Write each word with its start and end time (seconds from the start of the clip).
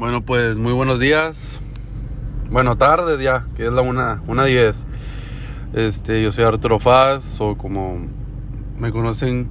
Bueno, 0.00 0.22
pues 0.22 0.56
muy 0.56 0.72
buenos 0.72 0.98
días. 0.98 1.60
Bueno, 2.50 2.78
tardes 2.78 3.20
ya, 3.20 3.44
que 3.54 3.66
es 3.66 3.70
la 3.70 3.82
una, 3.82 4.22
una 4.26 4.46
diez. 4.46 4.86
Este, 5.74 6.22
yo 6.22 6.32
soy 6.32 6.44
Arturo 6.44 6.78
Faz, 6.78 7.38
o 7.38 7.58
como 7.58 7.98
me 8.78 8.92
conocen, 8.92 9.50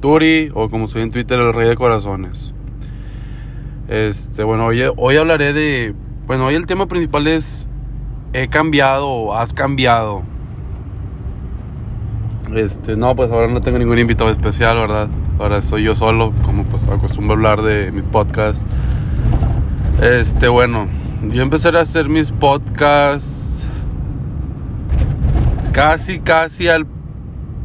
Turi, 0.00 0.48
o 0.54 0.70
como 0.70 0.86
soy 0.86 1.02
en 1.02 1.10
Twitter, 1.10 1.38
el 1.38 1.52
Rey 1.52 1.68
de 1.68 1.76
Corazones. 1.76 2.54
Este, 3.88 4.42
bueno, 4.42 4.64
hoy, 4.64 4.80
hoy 4.96 5.16
hablaré 5.18 5.52
de. 5.52 5.94
Bueno, 6.26 6.46
hoy 6.46 6.54
el 6.54 6.64
tema 6.64 6.86
principal 6.86 7.26
es. 7.26 7.68
He 8.32 8.48
cambiado 8.48 9.06
o 9.06 9.34
has 9.34 9.52
cambiado. 9.52 10.22
Este, 12.54 12.96
no, 12.96 13.14
pues 13.14 13.30
ahora 13.30 13.48
no 13.48 13.60
tengo 13.60 13.78
ningún 13.78 13.98
invitado 13.98 14.30
especial, 14.30 14.78
¿verdad? 14.78 15.10
Ahora 15.38 15.60
soy 15.60 15.82
yo 15.82 15.94
solo, 15.94 16.32
como 16.46 16.64
pues 16.64 16.88
acostumbro 16.88 17.34
hablar 17.34 17.60
de 17.60 17.92
mis 17.92 18.06
podcasts. 18.06 18.64
Este, 20.02 20.48
bueno, 20.48 20.88
yo 21.30 21.42
empecé 21.42 21.68
a 21.68 21.80
hacer 21.80 22.08
mis 22.08 22.30
podcasts 22.30 23.66
casi, 25.72 26.20
casi 26.20 26.68
al 26.68 26.86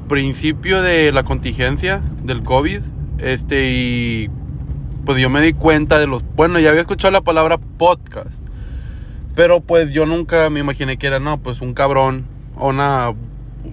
principio 0.08 0.82
de 0.82 1.12
la 1.12 1.24
contingencia 1.24 2.02
del 2.24 2.44
COVID. 2.44 2.82
Este, 3.20 3.70
y 3.72 4.30
pues 5.06 5.20
yo 5.20 5.30
me 5.30 5.42
di 5.42 5.54
cuenta 5.54 6.00
de 6.00 6.08
los. 6.08 6.24
Bueno, 6.36 6.60
ya 6.60 6.70
había 6.70 6.82
escuchado 6.82 7.12
la 7.12 7.22
palabra 7.22 7.58
podcast. 7.58 8.34
Pero 9.36 9.62
pues 9.62 9.92
yo 9.92 10.06
nunca 10.06 10.50
me 10.50 10.62
imaginé 10.62 10.98
que 10.98 11.08
era, 11.08 11.20
no, 11.20 11.38
pues 11.38 11.62
un 11.62 11.74
cabrón 11.74 12.26
o 12.56 12.70
una 12.70 13.14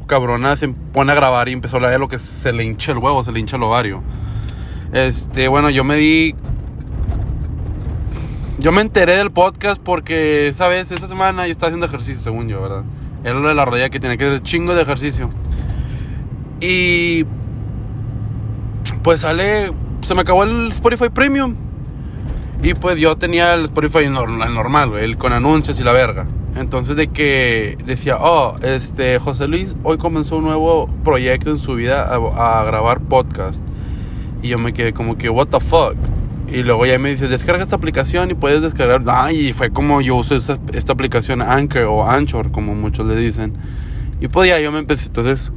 cabrona 0.07 0.57
se 0.57 0.69
pone 0.69 1.13
a 1.13 1.15
grabar 1.15 1.49
y 1.49 1.53
empezó 1.53 1.77
a 1.77 1.79
hablar 1.79 1.93
de 1.93 1.99
lo 1.99 2.09
que 2.09 2.19
se 2.19 2.53
le 2.53 2.65
hincha 2.65 2.93
el 2.93 2.99
huevo, 2.99 3.23
se 3.23 3.33
le 3.33 3.41
hincha 3.41 3.57
el 3.57 3.63
ovario. 3.63 4.03
Este, 4.93 5.49
bueno, 5.49 5.71
yo 5.71 5.85
me 5.85 5.97
di. 5.97 6.35
Yo 8.63 8.71
me 8.71 8.81
enteré 8.81 9.17
del 9.17 9.33
podcast 9.33 9.83
porque 9.83 10.47
esa 10.47 10.69
vez, 10.69 10.93
esa 10.93 11.09
semana, 11.09 11.47
yo 11.49 11.53
estaba 11.53 11.67
haciendo 11.67 11.87
ejercicio, 11.87 12.21
según 12.21 12.47
yo, 12.47 12.63
¿verdad? 12.63 12.85
Era 13.25 13.35
lo 13.35 13.49
de 13.49 13.57
la 13.57 13.65
rodilla 13.65 13.91
que 13.91 13.99
tiene 13.99 14.17
que 14.17 14.25
hacer 14.25 14.41
chingo 14.43 14.77
de 14.77 14.83
ejercicio. 14.83 15.31
Y. 16.61 17.25
Pues 19.03 19.23
sale. 19.23 19.73
Se 20.07 20.15
me 20.15 20.21
acabó 20.21 20.45
el 20.45 20.69
Spotify 20.69 21.09
Premium. 21.13 21.57
Y 22.63 22.75
pues 22.75 23.01
yo 23.01 23.17
tenía 23.17 23.55
el 23.55 23.65
Spotify 23.65 24.09
normal, 24.09 24.95
el 24.95 25.19
con 25.19 25.33
anuncios 25.33 25.81
y 25.81 25.83
la 25.83 25.91
verga. 25.91 26.29
Entonces 26.55 26.95
de 26.95 27.09
que 27.09 27.77
decía, 27.85 28.19
oh, 28.21 28.59
este, 28.63 29.19
José 29.19 29.49
Luis 29.49 29.75
hoy 29.83 29.99
comenzó 29.99 30.37
un 30.37 30.45
nuevo 30.45 30.89
proyecto 31.03 31.51
en 31.51 31.59
su 31.59 31.75
vida 31.75 32.05
a, 32.05 32.63
grabar 32.65 33.01
podcast. 33.01 33.61
Y 34.41 34.51
yo 34.51 34.61
me 34.61 34.73
quedé 34.73 34.93
como 34.93 35.19
que, 35.19 35.29
what 35.29 35.49
the 35.49 35.59
fuck. 35.59 35.97
Y 36.53 36.63
luego 36.63 36.85
ya 36.85 36.99
me 36.99 37.11
dice, 37.11 37.29
descarga 37.29 37.65
esta 37.65 37.77
aplicación 37.77 38.31
y 38.31 38.35
puedes 38.35 38.61
descargar. 38.61 39.03
Ay, 39.07 39.53
fue 39.53 39.71
como 39.71 40.01
yo 40.01 40.17
uso 40.17 40.37
esta, 40.37 40.93
aplicación 40.93 41.41
Anchor 41.41 41.85
o 41.85 42.09
Anchor, 42.09 42.51
como 42.53 42.75
muchos 42.75 43.07
le 43.07 43.17
dicen. 43.17 43.55
Y 44.21 44.29
pues 44.29 44.51
ya 44.51 44.61
yo 44.61 44.71
me 44.71 44.79
empecé. 44.79 45.07
Entonces, 45.07 45.51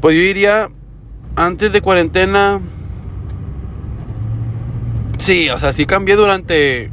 pues 0.00 0.16
yo 0.16 0.22
iría 0.22 0.68
antes 1.36 1.72
de 1.72 1.80
cuarentena 1.80 2.60
Sí, 5.18 5.48
o 5.50 5.58
sea, 5.58 5.72
sí 5.72 5.86
cambié 5.86 6.14
durante 6.14 6.90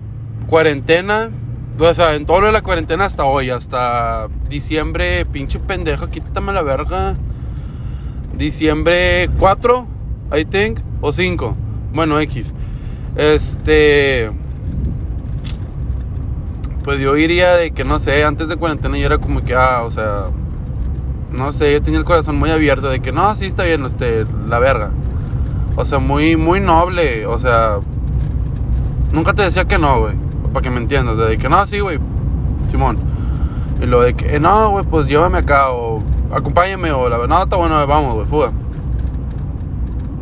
cuarentena. 0.48 1.30
O 1.78 1.94
sea, 1.94 2.16
en 2.16 2.26
todo 2.26 2.42
lo 2.42 2.52
la 2.52 2.62
cuarentena 2.62 3.06
hasta 3.06 3.26
hoy, 3.26 3.52
hasta 3.52 4.28
diciembre, 4.50 5.26
pinche 5.26 5.60
pendejo, 5.60 6.10
quítame 6.10 6.52
la 6.52 6.64
verga. 6.64 7.16
Diciembre 8.36 9.30
4, 9.38 9.88
I 10.36 10.46
think, 10.46 10.80
o 11.02 11.14
5. 11.14 11.58
Bueno, 11.94 12.20
X. 12.20 12.54
Este. 13.16 14.32
Pues 16.84 17.00
yo 17.00 17.16
iría 17.16 17.54
de 17.54 17.72
que 17.72 17.86
no 17.86 18.00
sé, 18.00 18.26
antes 18.26 18.50
de 18.50 18.58
cuarentena 18.58 18.98
yo 18.98 19.06
era 19.06 19.18
como 19.18 19.44
que, 19.44 19.56
ah, 19.56 19.84
o 19.84 19.92
sea. 19.92 20.26
No 21.32 21.52
sé, 21.52 21.74
yo 21.74 21.82
tenía 21.82 22.00
el 22.00 22.06
corazón 22.06 22.38
muy 22.38 22.52
abierto 22.52 22.90
de 22.90 23.00
que 23.00 23.12
no, 23.12 23.36
sí 23.36 23.46
está 23.46 23.64
bien, 23.64 23.86
este, 23.86 24.26
la 24.48 24.60
verga. 24.60 24.92
O 25.76 25.86
sea, 25.86 25.98
muy, 25.98 26.38
muy 26.38 26.60
noble, 26.60 27.26
o 27.26 27.40
sea, 27.40 27.80
Nunca 29.14 29.32
te 29.34 29.44
decía 29.44 29.66
que 29.66 29.78
no, 29.78 30.00
güey. 30.00 30.16
Para 30.52 30.64
que 30.64 30.72
me 30.72 30.78
entiendas. 30.78 31.16
De 31.18 31.38
que 31.38 31.48
no, 31.48 31.66
sí, 31.68 31.80
güey. 31.80 32.00
Simón. 32.72 32.98
Y 33.80 33.86
lo 33.86 34.02
de 34.02 34.16
que, 34.16 34.36
eh, 34.36 34.40
no, 34.40 34.72
güey, 34.72 34.84
pues 34.84 35.08
llévame 35.08 35.38
acá. 35.38 35.72
O 35.72 36.02
acompáñame. 36.32 36.92
O 36.92 37.08
la 37.08 37.28
no, 37.28 37.44
está 37.44 37.56
bueno, 37.56 37.86
vamos, 37.86 38.16
güey, 38.16 38.26
fuga. 38.26 38.52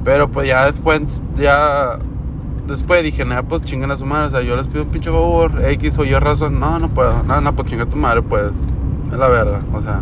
Pero 0.04 0.30
pues 0.30 0.48
ya 0.48 0.66
después, 0.66 1.02
ya. 1.38 2.00
Después 2.68 3.04
dije, 3.04 3.26
nada, 3.26 3.44
pues 3.44 3.64
chingan 3.64 3.92
a 3.92 3.96
su 3.96 4.06
madre. 4.06 4.28
O 4.28 4.30
sea, 4.30 4.42
yo 4.42 4.56
les 4.56 4.68
pido 4.68 4.84
un 4.84 4.90
pinche 4.90 5.10
favor. 5.10 5.64
X 5.66 5.98
o 6.00 6.06
Y 6.06 6.14
razón. 6.14 6.60
No, 6.60 6.80
no 6.80 6.90
puedo. 6.90 7.24
Nada, 7.24 7.42
no, 7.42 7.56
pues 7.56 7.70
chinga 7.70 7.84
a 7.84 7.90
tu 7.90 7.98
madre, 7.98 8.22
pues. 8.22 8.52
Es 9.12 9.18
la 9.18 9.28
verga, 9.28 9.60
o 9.74 9.82
sea. 9.82 10.00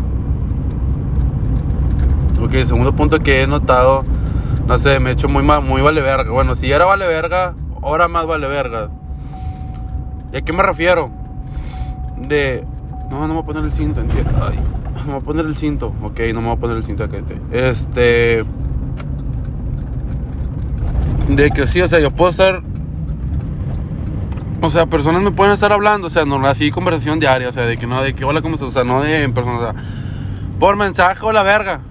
Ok, 2.42 2.54
segundo 2.64 2.96
punto 2.96 3.20
que 3.20 3.42
he 3.42 3.48
notado. 3.48 4.06
No 4.68 4.78
sé, 4.78 5.00
me 5.00 5.10
he 5.10 5.14
hecho 5.14 5.28
muy, 5.28 5.44
muy 5.44 5.82
vale 5.82 6.02
verga. 6.02 6.32
Bueno, 6.32 6.56
si 6.56 6.68
ya 6.68 6.76
era 6.76 6.86
vale 6.86 7.08
verga 7.08 7.56
ahora 7.82 8.08
más 8.08 8.26
vale 8.26 8.48
vergas. 8.48 8.90
¿Y 10.32 10.38
a 10.38 10.42
qué 10.42 10.54
me 10.54 10.64
refiero? 10.64 11.10
De. 12.18 12.64
No, 13.10 13.22
no 13.22 13.28
me 13.28 13.34
voy 13.34 13.44
a 13.44 13.46
poner 13.46 13.64
el 13.64 13.72
cinto, 13.72 14.02
entiendo. 14.02 14.32
Ay, 14.42 14.60
no 14.94 15.04
me 15.06 15.12
voy 15.14 15.22
a 15.22 15.26
poner 15.26 15.46
el 15.46 15.56
cinto. 15.56 15.94
Ok, 16.04 16.20
no 16.34 16.42
me 16.42 16.48
voy 16.48 16.58
a 16.58 16.60
poner 16.60 16.78
el 16.78 16.84
cinto, 16.84 17.08
Este. 17.52 18.46
De 21.30 21.52
que 21.52 21.68
sí, 21.68 21.80
o 21.82 21.88
sea, 21.88 22.00
yo 22.00 22.12
puedo 22.12 22.30
estar. 22.30 22.64
O 24.62 24.70
sea, 24.70 24.88
personas 24.88 25.22
me 25.22 25.32
pueden 25.32 25.54
estar 25.54 25.72
hablando, 25.72 26.08
o 26.08 26.10
sea, 26.10 26.26
no, 26.26 26.46
así 26.46 26.70
conversación 26.70 27.20
diaria, 27.20 27.48
o 27.48 27.54
sea, 27.54 27.66
de 27.66 27.78
que 27.78 27.88
no, 27.88 28.02
de 28.02 28.14
que 28.14 28.26
hola, 28.26 28.42
¿cómo 28.42 28.56
estás? 28.56 28.70
O 28.70 28.72
sea, 28.72 28.84
no 28.84 29.02
de 29.02 29.24
en 29.24 29.34
persona, 29.34 29.58
o 29.58 29.62
sea, 29.62 29.84
por 30.60 30.76
mensaje 30.76 31.26
o 31.26 31.32
la 31.32 31.44
verga. 31.44 31.82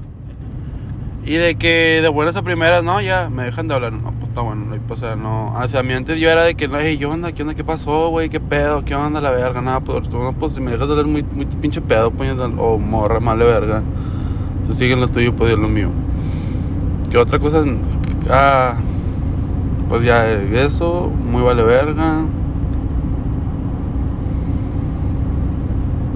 Y 1.24 1.34
de 1.34 1.54
que 1.56 2.00
de 2.02 2.08
buenas 2.08 2.36
a 2.36 2.42
primeras, 2.42 2.82
no, 2.82 3.00
ya, 3.00 3.30
me 3.30 3.44
dejan 3.44 3.68
de 3.68 3.74
hablar. 3.74 3.92
No, 3.92 4.12
pues 4.12 4.28
está 4.28 4.40
bueno, 4.40 4.74
o 4.88 4.96
sea, 4.96 5.14
no. 5.14 5.54
Hacia 5.56 5.82
mi 5.82 5.92
antes 5.92 6.18
yo 6.18 6.30
era 6.30 6.42
de 6.42 6.54
que, 6.54 6.68
no, 6.68 6.78
hey, 6.78 6.98
¿qué 6.98 7.06
onda? 7.06 7.32
¿Qué 7.32 7.42
onda? 7.42 7.54
¿Qué 7.54 7.64
pasó, 7.64 8.08
güey? 8.08 8.28
¿Qué 8.28 8.40
pedo? 8.40 8.84
¿Qué 8.84 8.94
onda 8.94 9.20
la 9.20 9.30
verga? 9.30 9.60
Nada, 9.60 9.80
pues, 9.80 10.08
no, 10.10 10.32
pues 10.32 10.52
si 10.52 10.60
me 10.60 10.72
dejas 10.72 10.88
de 10.88 10.92
hablar 10.92 11.06
muy, 11.06 11.22
muy 11.22 11.46
pinche 11.46 11.80
pedo, 11.80 12.10
pues, 12.10 12.34
o 12.58 12.78
morra, 12.78 13.20
male 13.20 13.44
verga. 13.44 13.82
Tú 14.66 14.74
sigue 14.74 14.96
lo 14.96 15.08
tuyo, 15.08 15.34
pues 15.34 15.56
lo 15.56 15.68
mío. 15.68 15.90
¿Qué 17.10 17.18
otra 17.18 17.38
cosa? 17.38 17.64
Ah, 18.28 18.74
pues 19.88 20.02
ya, 20.02 20.30
eso, 20.30 21.10
muy 21.24 21.42
vale 21.42 21.62
verga. 21.62 22.24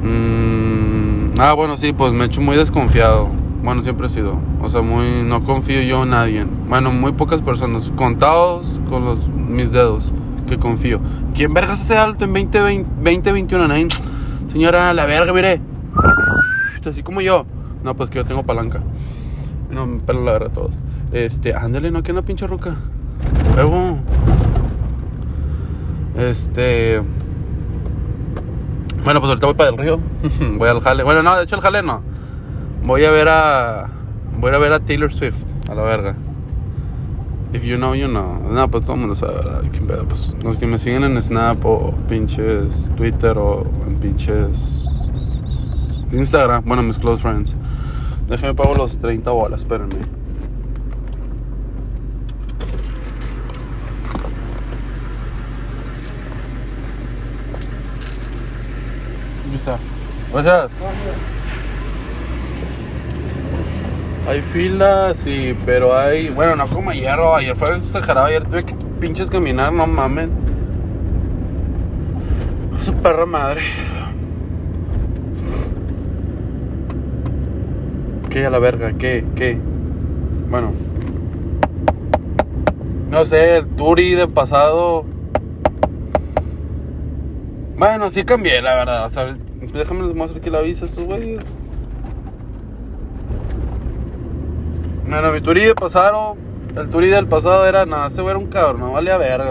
Mm, 0.03 1.35
ah, 1.39 1.53
bueno, 1.55 1.77
sí, 1.77 1.93
pues 1.93 2.13
me 2.13 2.25
he 2.25 2.27
hecho 2.27 2.41
muy 2.41 2.57
desconfiado. 2.57 3.31
Bueno, 3.63 3.83
siempre 3.83 4.07
he 4.07 4.11
sido. 4.11 4.39
O 4.61 4.69
sea, 4.69 4.83
muy. 4.83 5.23
No 5.25 5.45
confío 5.45 5.81
yo 5.83 6.03
en 6.03 6.11
nadie. 6.11 6.47
Bueno, 6.69 6.91
muy 6.91 7.13
pocas 7.13 7.41
personas. 7.43 7.93
Contados 7.97 8.81
con 8.89 9.05
los, 9.05 9.29
mis 9.29 9.71
dedos. 9.71 10.13
Que 10.49 10.59
confío. 10.59 11.01
¿Quién 11.35 11.55
vergas 11.55 11.83
hace 11.83 11.97
alto 11.97 12.25
en 12.25 12.33
2020, 12.33 12.91
2021? 13.05 13.69
Nadie. 13.69 13.89
Señora, 14.49 14.93
la 14.93 15.07
verga, 15.07 15.33
mire. 15.33 15.61
Así 16.85 17.03
como 17.03 17.21
yo. 17.21 17.47
No, 17.85 17.95
pues 17.95 18.11
que 18.11 18.19
yo 18.19 18.25
tengo 18.25 18.43
palanca. 18.43 18.83
No, 19.71 20.01
pero 20.05 20.25
la 20.25 20.33
verdad, 20.33 20.51
todos. 20.53 20.77
Este, 21.13 21.55
ándale, 21.55 21.91
no, 21.91 22.03
que 22.03 22.13
una 22.13 22.23
pinche 22.23 22.47
roca. 22.47 22.77
Luego. 23.55 23.99
Este. 26.17 27.03
Bueno, 29.05 29.21
pues 29.21 29.29
ahorita 29.31 29.47
voy 29.47 29.55
para 29.55 29.71
el 29.71 29.79
río. 29.79 30.01
voy 30.59 30.69
al 30.69 30.81
jale. 30.81 31.03
Bueno, 31.03 31.23
no, 31.23 31.37
de 31.37 31.45
hecho 31.45 31.57
el 31.57 31.63
jale 31.63 31.83
no. 31.83 32.03
Voy 32.85 33.05
a 33.05 33.11
ver 33.11 33.29
a. 33.29 33.91
Voy 34.39 34.53
a 34.53 34.59
ver 34.59 34.73
a 34.73 34.81
Taylor 34.81 35.13
Swift, 35.13 35.45
a 35.69 35.75
la 35.75 35.83
verga. 35.83 36.17
If 37.53 37.65
you 37.65 37.77
know, 37.77 37.95
you 37.95 38.09
know. 38.09 38.39
No, 38.51 38.71
pues 38.71 38.85
todo 38.85 38.95
el 38.95 39.01
mundo 39.01 39.15
sabe, 39.15 39.35
¿verdad? 39.35 40.05
Pues 40.09 40.35
los 40.43 40.57
que 40.57 40.67
me 40.67 40.79
siguen 40.79 41.05
en 41.05 41.21
Snap 41.21 41.65
o 41.65 41.95
pinches 42.09 42.91
Twitter 42.97 43.37
o 43.37 43.63
en 43.87 43.97
pinches 43.97 44.89
Instagram, 46.13 46.65
bueno, 46.65 46.83
mis 46.83 46.99
close 46.99 47.23
friends. 47.23 47.55
Déjenme 48.29 48.55
pago 48.55 48.75
los 48.75 48.99
30 48.99 49.31
bolas, 49.31 49.63
espérenme. 49.63 50.22
Gracias. 60.33 60.73
Hay 64.29 64.41
filas, 64.41 65.17
sí, 65.19 65.57
pero 65.67 65.97
hay. 65.97 66.31
Bueno, 66.31 66.57
no 66.57 66.69
como 66.69 66.91
ayer, 66.91 67.19
o 67.19 67.35
ayer 67.35 67.57
fue 67.57 67.77
exagerado. 67.77 68.27
Ayer 68.27 68.45
tuve 68.45 68.65
que 68.65 68.75
pinches 69.01 69.29
caminar, 69.29 69.73
no 69.73 69.87
mamen. 69.87 70.31
Su 72.81 72.95
perra 72.95 73.27
madre. 73.27 73.63
¿Qué 78.31 78.47
a 78.47 78.51
la 78.51 78.59
verga? 78.59 78.93
¿Qué? 78.95 79.25
¿Qué? 79.37 79.59
Bueno. 80.49 80.73
No 83.11 83.27
sé, 83.27 83.59
el 83.59 83.67
Turi 83.67 84.15
de 84.15 84.29
pasado. 84.29 85.05
Bueno, 87.77 88.09
sí 88.09 88.25
cambié, 88.25 88.63
la 88.63 88.75
verdad. 88.75 89.05
O 89.05 89.11
sea, 89.11 89.37
déjame 89.73 90.07
les 90.07 90.17
muestro 90.17 90.41
aquí 90.41 90.51
la 90.51 90.61
visa 90.61 90.85
a 90.85 90.89
estos 90.89 91.05
güeyes. 91.05 91.41
Bueno, 95.09 95.33
mi 95.33 95.41
turí 95.41 95.65
de 95.65 95.75
pasado, 95.75 96.37
el 96.77 96.89
turí 96.89 97.09
del 97.09 97.27
pasado 97.27 97.67
era, 97.67 97.85
nada, 97.85 98.09
ese 98.09 98.23
güey 98.23 98.35
era 98.35 98.39
un 98.39 98.49
cabrón, 98.49 98.81
no 98.81 98.93
valía 98.93 99.19
verga. 99.19 99.51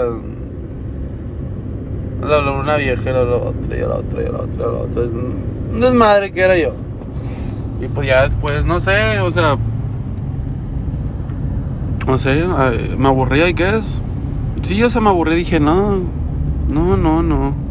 La, 2.21 2.41
la, 2.41 2.51
una 2.51 2.77
vieja, 2.77 3.11
la, 3.11 3.23
la 3.23 3.35
otra, 3.35 3.75
y 3.77 3.79
la 3.79 3.95
otra, 3.95 4.21
y 4.21 4.25
la 4.25 4.37
otra, 4.39 4.55
y 4.55 4.57
la 4.57 4.67
otra. 4.67 5.01
Un 5.03 5.79
desmadre 5.79 6.31
que 6.31 6.41
era 6.41 6.57
yo. 6.57 6.73
Y 7.79 7.87
pues 7.87 8.07
ya 8.07 8.27
después, 8.27 8.65
no 8.65 8.79
sé, 8.79 9.19
o 9.21 9.31
sea. 9.31 9.57
No 12.07 12.17
sé, 12.17 12.43
me 12.97 13.07
aburrí, 13.07 13.41
I 13.41 13.53
guess. 13.53 14.01
Sí, 14.63 14.75
yo 14.75 14.89
se 14.89 14.99
me 14.99 15.09
aburrí, 15.09 15.35
dije, 15.35 15.59
no, 15.59 15.99
no, 16.67 16.97
no, 16.97 17.23
no. 17.23 17.70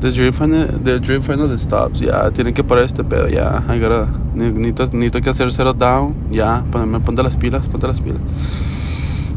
The 0.00 0.10
Dream 0.12 0.32
Final, 0.32 0.66
the 0.82 0.98
dream 0.98 1.20
final 1.20 1.58
stops, 1.58 2.00
ya, 2.00 2.30
tienen 2.30 2.54
que 2.54 2.64
parar 2.64 2.84
este 2.84 3.04
pedo, 3.04 3.28
ya, 3.28 3.62
I 3.68 3.78
gotta, 3.78 4.08
necesito, 4.34 4.86
necesito 4.86 5.20
que 5.20 5.28
hacer 5.28 5.52
zero 5.52 5.74
down, 5.74 6.14
ya, 6.30 6.64
ponme, 6.72 7.00
ponte 7.00 7.22
las 7.22 7.36
pilas, 7.36 7.66
ponte 7.66 7.86
las 7.86 8.00
pilas. 8.00 8.20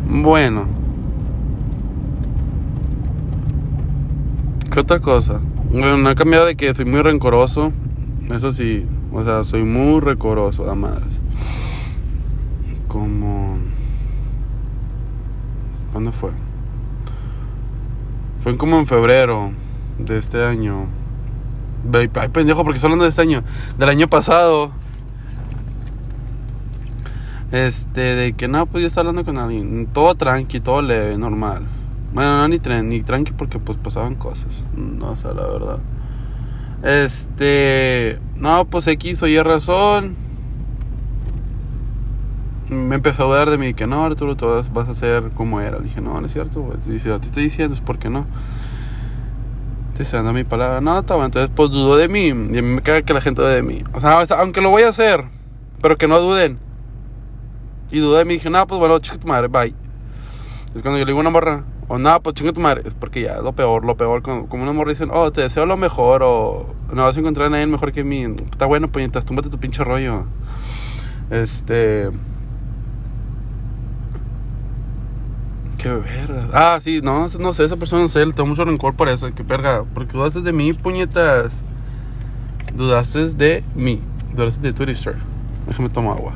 Bueno. 0.07 0.65
¿Qué 4.71 4.80
otra 4.80 5.01
cosa? 5.01 5.42
Bueno, 5.69 5.98
no 5.98 6.07
ha 6.07 6.15
cambiado 6.15 6.45
de 6.45 6.56
que 6.56 6.74
soy 6.74 6.86
muy 6.86 7.01
rencoroso, 7.01 7.74
eso 8.31 8.54
sí, 8.54 8.86
o 9.12 9.21
sea, 9.25 9.44
soy 9.44 9.63
muy 9.63 10.00
rencoroso, 10.00 10.71
a 10.71 10.75
madres. 10.75 11.19
Como... 12.88 13.57
¿Cuándo 15.92 16.13
fue? 16.13 16.31
Fue 18.39 18.56
como 18.56 18.80
en 18.80 18.88
febrero 18.88 19.51
de 19.98 20.18
este 20.18 20.44
año. 20.44 20.88
Ay, 21.94 22.07
pendejo, 22.07 22.63
porque 22.63 22.78
estoy 22.78 22.88
hablando 22.88 23.04
de 23.04 23.10
este 23.10 23.22
año. 23.22 23.44
Del 23.78 23.90
año 23.90 24.07
pasado. 24.07 24.72
Este, 27.51 28.01
de 28.01 28.34
que 28.34 28.48
no, 28.48 28.66
pues 28.66 28.81
yo 28.81 28.88
estaba 28.88 29.10
hablando 29.10 29.25
con 29.25 29.38
alguien. 29.38 29.88
Todo 29.94 30.16
tranqui, 30.16 30.60
todo 30.60 30.81
leve, 30.81 31.18
normal. 31.18 31.63
Bueno, 32.13 32.38
no 32.38 32.48
ni, 32.48 32.60
tren, 32.60 32.90
ni 32.90 33.01
tranqui 33.01 33.34
porque 33.34 33.60
pues 33.60 33.78
pasaban 33.78 34.16
cosas. 34.16 34.63
No 34.75 35.16
sé, 35.16 35.28
la 35.34 35.48
verdad. 35.48 35.80
Este, 36.84 38.19
no, 38.36 38.66
pues 38.66 38.88
X 38.88 39.22
o 39.24 39.28
Y 39.28 39.40
razón. 39.42 40.16
Me 42.69 42.95
empezó 42.95 43.24
a 43.24 43.25
dudar 43.28 43.50
de 43.50 43.57
mí 43.57 43.74
que 43.74 43.88
no, 43.88 44.04
Arturo, 44.04 44.36
tú 44.36 44.48
vas, 44.48 44.90
a 44.90 44.95
ser 44.95 45.30
como 45.31 45.62
era. 45.62 45.80
Dije, 45.80 46.01
no, 46.01 46.19
no 46.19 46.25
es 46.25 46.34
cierto, 46.34 46.74
te 46.84 46.95
estoy 46.95 47.44
diciendo, 47.44 47.74
es 47.74 47.81
porque 47.81 48.10
no. 48.10 48.25
Dando 49.98 50.34
mi 50.34 50.44
palabra. 50.44 50.81
No, 50.81 51.01
bueno. 51.04 51.25
Entonces, 51.25 51.51
pues 51.56 51.69
dudó 51.69 51.98
de 51.98 52.07
mí. 52.07 52.28
Y 52.28 52.34
me 52.34 52.81
caga 52.81 53.04
que 53.04 53.13
la 53.13 53.22
gente 53.22 53.42
dude 53.42 53.56
de 53.56 53.63
mí. 53.63 53.84
O 53.94 54.00
sea, 54.00 54.25
aunque 54.38 54.62
lo 54.62 54.69
voy 54.69 54.84
a 54.84 54.90
hacer, 54.90 55.24
pero 55.81 55.98
que 55.98 56.07
no 56.07 56.19
duden. 56.19 56.57
Y 57.92 58.00
dudó 58.00 58.18
de 58.18 58.25
mí. 58.25 58.34
Dije, 58.36 58.50
no, 58.50 58.66
pues 58.68 58.80
bueno, 58.80 59.00
chica 59.00 59.18
tu 59.18 59.28
madre, 59.28 59.48
bye. 59.48 59.74
Es 60.75 60.81
cuando 60.81 60.98
yo 60.98 61.06
le 61.06 61.12
digo 61.12 61.19
una 61.19 61.30
morra, 61.30 61.63
o 61.88 62.00
nada, 62.00 62.19
pues 62.19 62.36
chinga 62.36 62.51
tu 62.51 62.60
madre. 62.60 62.84
Es 62.86 62.94
porque 62.94 63.22
ya 63.22 63.34
es 63.34 63.44
lo 63.44 63.54
peor, 63.54 63.86
lo 63.86 63.95
peor. 63.95 64.22
Como, 64.24 64.50
como 64.50 64.63
una 64.63 64.74
morra 64.74 64.92
dicen, 64.92 65.10
oh, 65.12 65.31
te 65.31 65.42
deseo 65.42 65.66
lo 65.66 65.78
mejor. 65.78 66.24
O 66.24 66.74
no 66.92 67.04
vas 67.04 67.16
a 67.16 67.19
encontrar 67.19 67.48
a 67.48 67.50
nadie 67.51 67.68
mejor 67.68 67.92
que 67.92 68.04
mí. 68.04 68.24
Está 68.24 68.66
bueno, 68.66 68.92
puñetas, 68.92 69.25
túmbate 69.25 69.50
tu 69.50 69.60
pinche 69.60 69.84
rollo. 69.84 70.25
Este. 71.30 72.10
Qué 75.83 75.89
verga. 75.89 76.47
Ah, 76.53 76.80
sí, 76.81 77.01
no, 77.03 77.27
no 77.27 77.51
sé, 77.51 77.65
esa 77.65 77.75
persona 77.75 78.03
no 78.03 78.07
sé, 78.07 78.25
le 78.25 78.31
tengo 78.31 78.47
mucho 78.47 78.63
rencor 78.63 78.94
por 78.94 79.09
eso. 79.09 79.30
Qué 79.35 79.44
verga. 79.44 79.83
Porque 79.94 80.13
dudaste 80.13 80.39
de 80.39 80.53
mí, 80.53 80.71
puñetas. 80.71 81.62
Dudaste 82.74 83.27
de 83.31 83.65
mí. 83.75 84.01
Dudaste 84.33 84.62
de 84.62 84.71
Twitter. 84.71 85.18
Déjame 85.68 85.89
tomar 85.89 86.15
agua. 86.15 86.33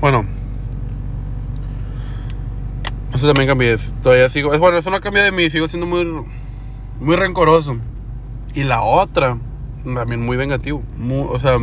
Bueno. 0.00 0.24
Eso 3.12 3.26
también 3.26 3.48
cambié. 3.48 3.76
Todavía 4.04 4.28
sigo. 4.28 4.54
Es 4.54 4.60
bueno, 4.60 4.78
eso 4.78 4.90
no 4.92 5.00
cambia 5.00 5.24
de 5.24 5.32
mí. 5.32 5.50
Sigo 5.50 5.66
siendo 5.66 5.86
muy. 5.88 6.06
Muy 7.00 7.16
rencoroso. 7.16 7.76
Y 8.54 8.62
la 8.62 8.82
otra. 8.82 9.36
También 9.82 10.24
muy 10.24 10.36
vengativo. 10.36 10.84
Muy, 10.96 11.26
o 11.28 11.40
sea. 11.40 11.58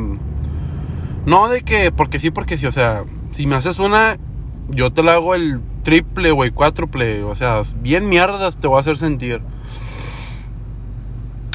No 1.26 1.50
de 1.50 1.62
que. 1.62 1.92
Porque 1.92 2.20
sí, 2.20 2.32
porque 2.32 2.58
sí. 2.58 2.66
O 2.66 2.72
sea. 2.72 3.04
Si 3.32 3.48
me 3.48 3.56
haces 3.56 3.80
una. 3.80 4.18
Yo 4.70 4.92
te 4.92 5.04
la 5.04 5.14
hago 5.14 5.36
el 5.36 5.62
triple, 5.84 6.32
güey. 6.32 6.52
Cuádruple. 6.52 7.24
O 7.24 7.36
sea. 7.36 7.62
Bien 7.82 8.10
mierdas 8.10 8.58
te 8.58 8.68
voy 8.68 8.78
a 8.78 8.82
hacer 8.82 8.98
sentir. 8.98 9.42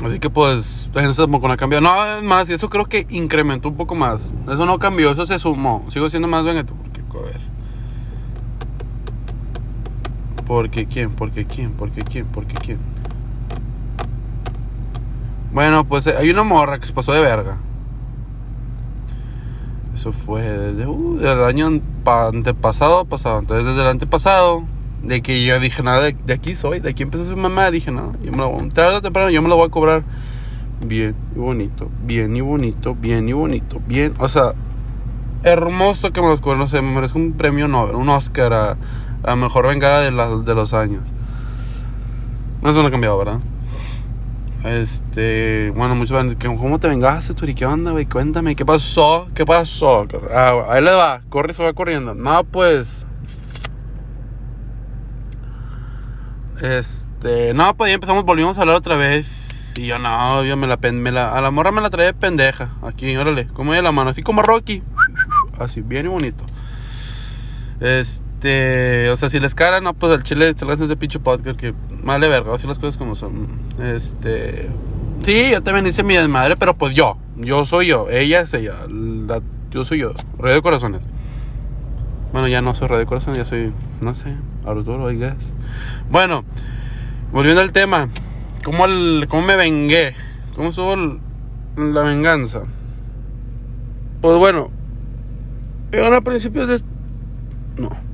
Así 0.05 0.19
que 0.19 0.31
pues, 0.31 0.89
eso 0.95 1.23
tampoco 1.23 1.47
no 1.47 1.55
ha 1.55 1.57
cambiado. 1.57 1.83
No, 1.83 2.07
es 2.17 2.23
más, 2.23 2.49
eso 2.49 2.71
creo 2.71 2.87
que 2.87 3.07
incrementó 3.11 3.69
un 3.69 3.77
poco 3.77 3.95
más. 3.95 4.33
Eso 4.51 4.65
no 4.65 4.79
cambió, 4.79 5.13
eso 5.13 5.27
se 5.27 5.39
sumó. 5.39 5.85
Sigo 5.89 6.09
siendo 6.09 6.27
más 6.27 6.43
vengativo. 6.43 6.79
Porque, 6.83 7.03
joder. 7.09 7.41
Porque 10.47 10.87
quién, 10.87 11.11
porque 11.11 11.45
quién, 11.45 11.73
porque 11.73 12.03
quién, 12.03 12.27
porque 12.27 12.55
quién. 12.55 12.79
Bueno, 15.53 15.85
pues 15.85 16.07
eh, 16.07 16.15
hay 16.19 16.31
una 16.31 16.45
morra 16.45 16.79
que 16.79 16.87
se 16.87 16.93
pasó 16.93 17.13
de 17.13 17.21
verga. 17.21 17.59
Eso 20.01 20.15
fue 20.15 20.41
desde 20.41 20.87
uh, 20.87 21.19
el 21.21 21.45
año 21.45 21.67
antepasado, 22.07 23.05
pasado. 23.05 23.41
Entonces, 23.41 23.67
desde 23.67 23.83
el 23.83 23.87
antepasado 23.87 24.65
de 25.03 25.21
que 25.21 25.45
yo 25.45 25.61
dije, 25.61 25.83
nada, 25.83 26.01
de, 26.01 26.17
de, 26.25 26.33
aquí 26.33 26.57
soy, 26.57 26.81
de 26.81 26.89
aquí 26.89 27.03
empezó 27.03 27.29
su 27.29 27.37
mamá, 27.37 27.71
dije, 27.71 27.91
no, 27.91 28.15
yo 28.23 28.33
me 28.33 28.39
lo, 28.39 28.57
tarde 28.73 28.97
o 28.97 29.03
temprano 29.03 29.29
yo 29.29 29.43
me 29.43 29.51
lo 29.51 29.59
voy 29.59 29.67
a 29.67 29.71
cobrar 29.71 30.05
bien 30.87 31.15
y 31.37 31.39
bonito, 31.39 31.91
bien 32.03 32.35
y 32.35 32.41
bonito, 32.41 32.95
bien 32.95 33.29
y 33.29 33.35
bonito, 33.35 33.83
bien, 33.87 34.15
o 34.19 34.31
sea, 34.31 34.55
hermoso 35.43 36.15
que 36.15 36.23
me 36.23 36.29
los 36.29 36.41
no 36.41 36.67
sé, 36.67 36.81
me 36.81 36.95
merezco 36.95 37.19
un 37.19 37.35
premio 37.35 37.69
Nobel, 37.69 37.95
un 37.95 38.09
Oscar 38.09 38.55
a, 38.55 38.77
a 39.23 39.37
mejor 39.37 39.67
vengada 39.67 40.01
de, 40.01 40.13
la, 40.13 40.29
de 40.29 40.55
los 40.55 40.73
años. 40.73 41.03
No, 42.63 42.71
eso 42.71 42.81
no 42.81 42.89
ha 42.89 42.91
cambiado, 42.91 43.19
¿verdad? 43.19 43.41
Este, 44.65 45.71
bueno, 45.75 45.95
muchos 45.95 46.13
van 46.13 46.35
¿cómo 46.35 46.79
te 46.79 46.89
vengaste, 46.89 47.33
Turi? 47.33 47.55
¿Qué 47.55 47.65
onda, 47.65 47.93
güey? 47.93 48.07
Cuéntame, 48.07 48.55
¿qué 48.55 48.67
pasó? 48.67 49.29
¿Qué 49.35 49.47
pasó? 49.47 50.07
Ah, 50.33 50.67
ahí 50.69 50.83
le 50.83 50.91
va, 50.91 51.23
corre, 51.31 51.55
se 51.55 51.63
va 51.63 51.73
corriendo. 51.73 52.15
No, 52.15 52.45
pues, 52.45 53.07
Este, 56.61 57.55
no, 57.55 57.75
pues 57.75 57.91
ya 57.91 57.95
empezamos, 57.95 58.25
volvimos 58.25 58.59
a 58.59 58.61
hablar 58.61 58.77
otra 58.77 58.97
vez. 58.97 59.29
Y 59.77 59.87
yo 59.87 59.99
no, 59.99 60.45
yo 60.45 60.57
me 60.57 60.67
la, 60.67 60.77
me 60.93 61.11
la 61.11 61.33
a 61.33 61.41
la 61.41 61.51
morra 61.51 61.73
me 61.73 61.81
la 61.81 61.89
traía 61.89 62.13
pendeja. 62.13 62.73
Aquí, 62.83 63.17
órale, 63.17 63.47
como 63.49 63.73
de 63.73 63.81
la 63.81 63.93
mano, 63.93 64.11
así 64.11 64.23
como 64.23 64.43
Rocky. 64.43 64.83
Así, 65.59 65.81
bien 65.81 66.07
y 66.07 66.09
bonito. 66.09 66.45
Este, 67.81 68.30
o 68.43 69.17
sea, 69.17 69.29
si 69.29 69.39
les 69.39 69.55
cara, 69.55 69.81
no, 69.81 69.95
pues 69.95 70.13
al 70.13 70.23
chile 70.23 70.55
se 70.57 70.65
lo 70.65 70.73
hacen 70.73 70.89
de 70.89 70.97
pinche 70.97 71.19
podcast 71.19 71.59
que 71.59 71.75
vale 72.03 72.29
verga, 72.29 72.55
así 72.55 72.67
las 72.67 72.79
cosas 72.79 72.97
como 72.97 73.15
son. 73.15 73.49
Este, 73.79 74.69
sí, 75.25 75.51
yo 75.51 75.63
también 75.63 75.87
hice 75.87 76.03
mi 76.03 76.15
desmadre, 76.15 76.57
pero 76.57 76.75
pues 76.75 76.95
yo, 76.95 77.19
yo 77.37 77.65
soy 77.65 77.89
yo, 77.89 78.09
ella 78.11 78.41
es 78.41 78.55
ella, 78.55 78.77
la, 78.89 79.43
yo 79.71 79.85
soy 79.85 79.99
yo, 79.99 80.13
rey 80.39 80.55
de 80.55 80.63
corazones. 80.63 81.03
Bueno, 82.33 82.49
ya 82.49 82.63
no 82.63 82.75
soy 82.75 82.89
rey 82.89 83.01
de 83.01 83.07
corazones, 83.07 83.39
ya 83.39 83.45
soy, 83.45 83.73
no 84.01 84.15
sé, 84.15 84.35
Arturo, 84.65 85.13
I. 85.13 85.35
Bueno, 86.11 86.45
volviendo 87.33 87.61
al 87.61 87.73
tema, 87.73 88.09
¿cómo, 88.65 88.87
el, 88.87 89.27
cómo 89.29 89.47
me 89.47 89.57
vengué? 89.57 90.15
¿Cómo 90.57 90.73
subo 90.73 90.97
la 91.77 92.03
venganza? 92.03 92.63
Pues 94.21 94.37
bueno, 94.37 94.71
a 95.93 96.21
principios 96.21 96.69
de... 96.69 96.81
No. 97.83 98.10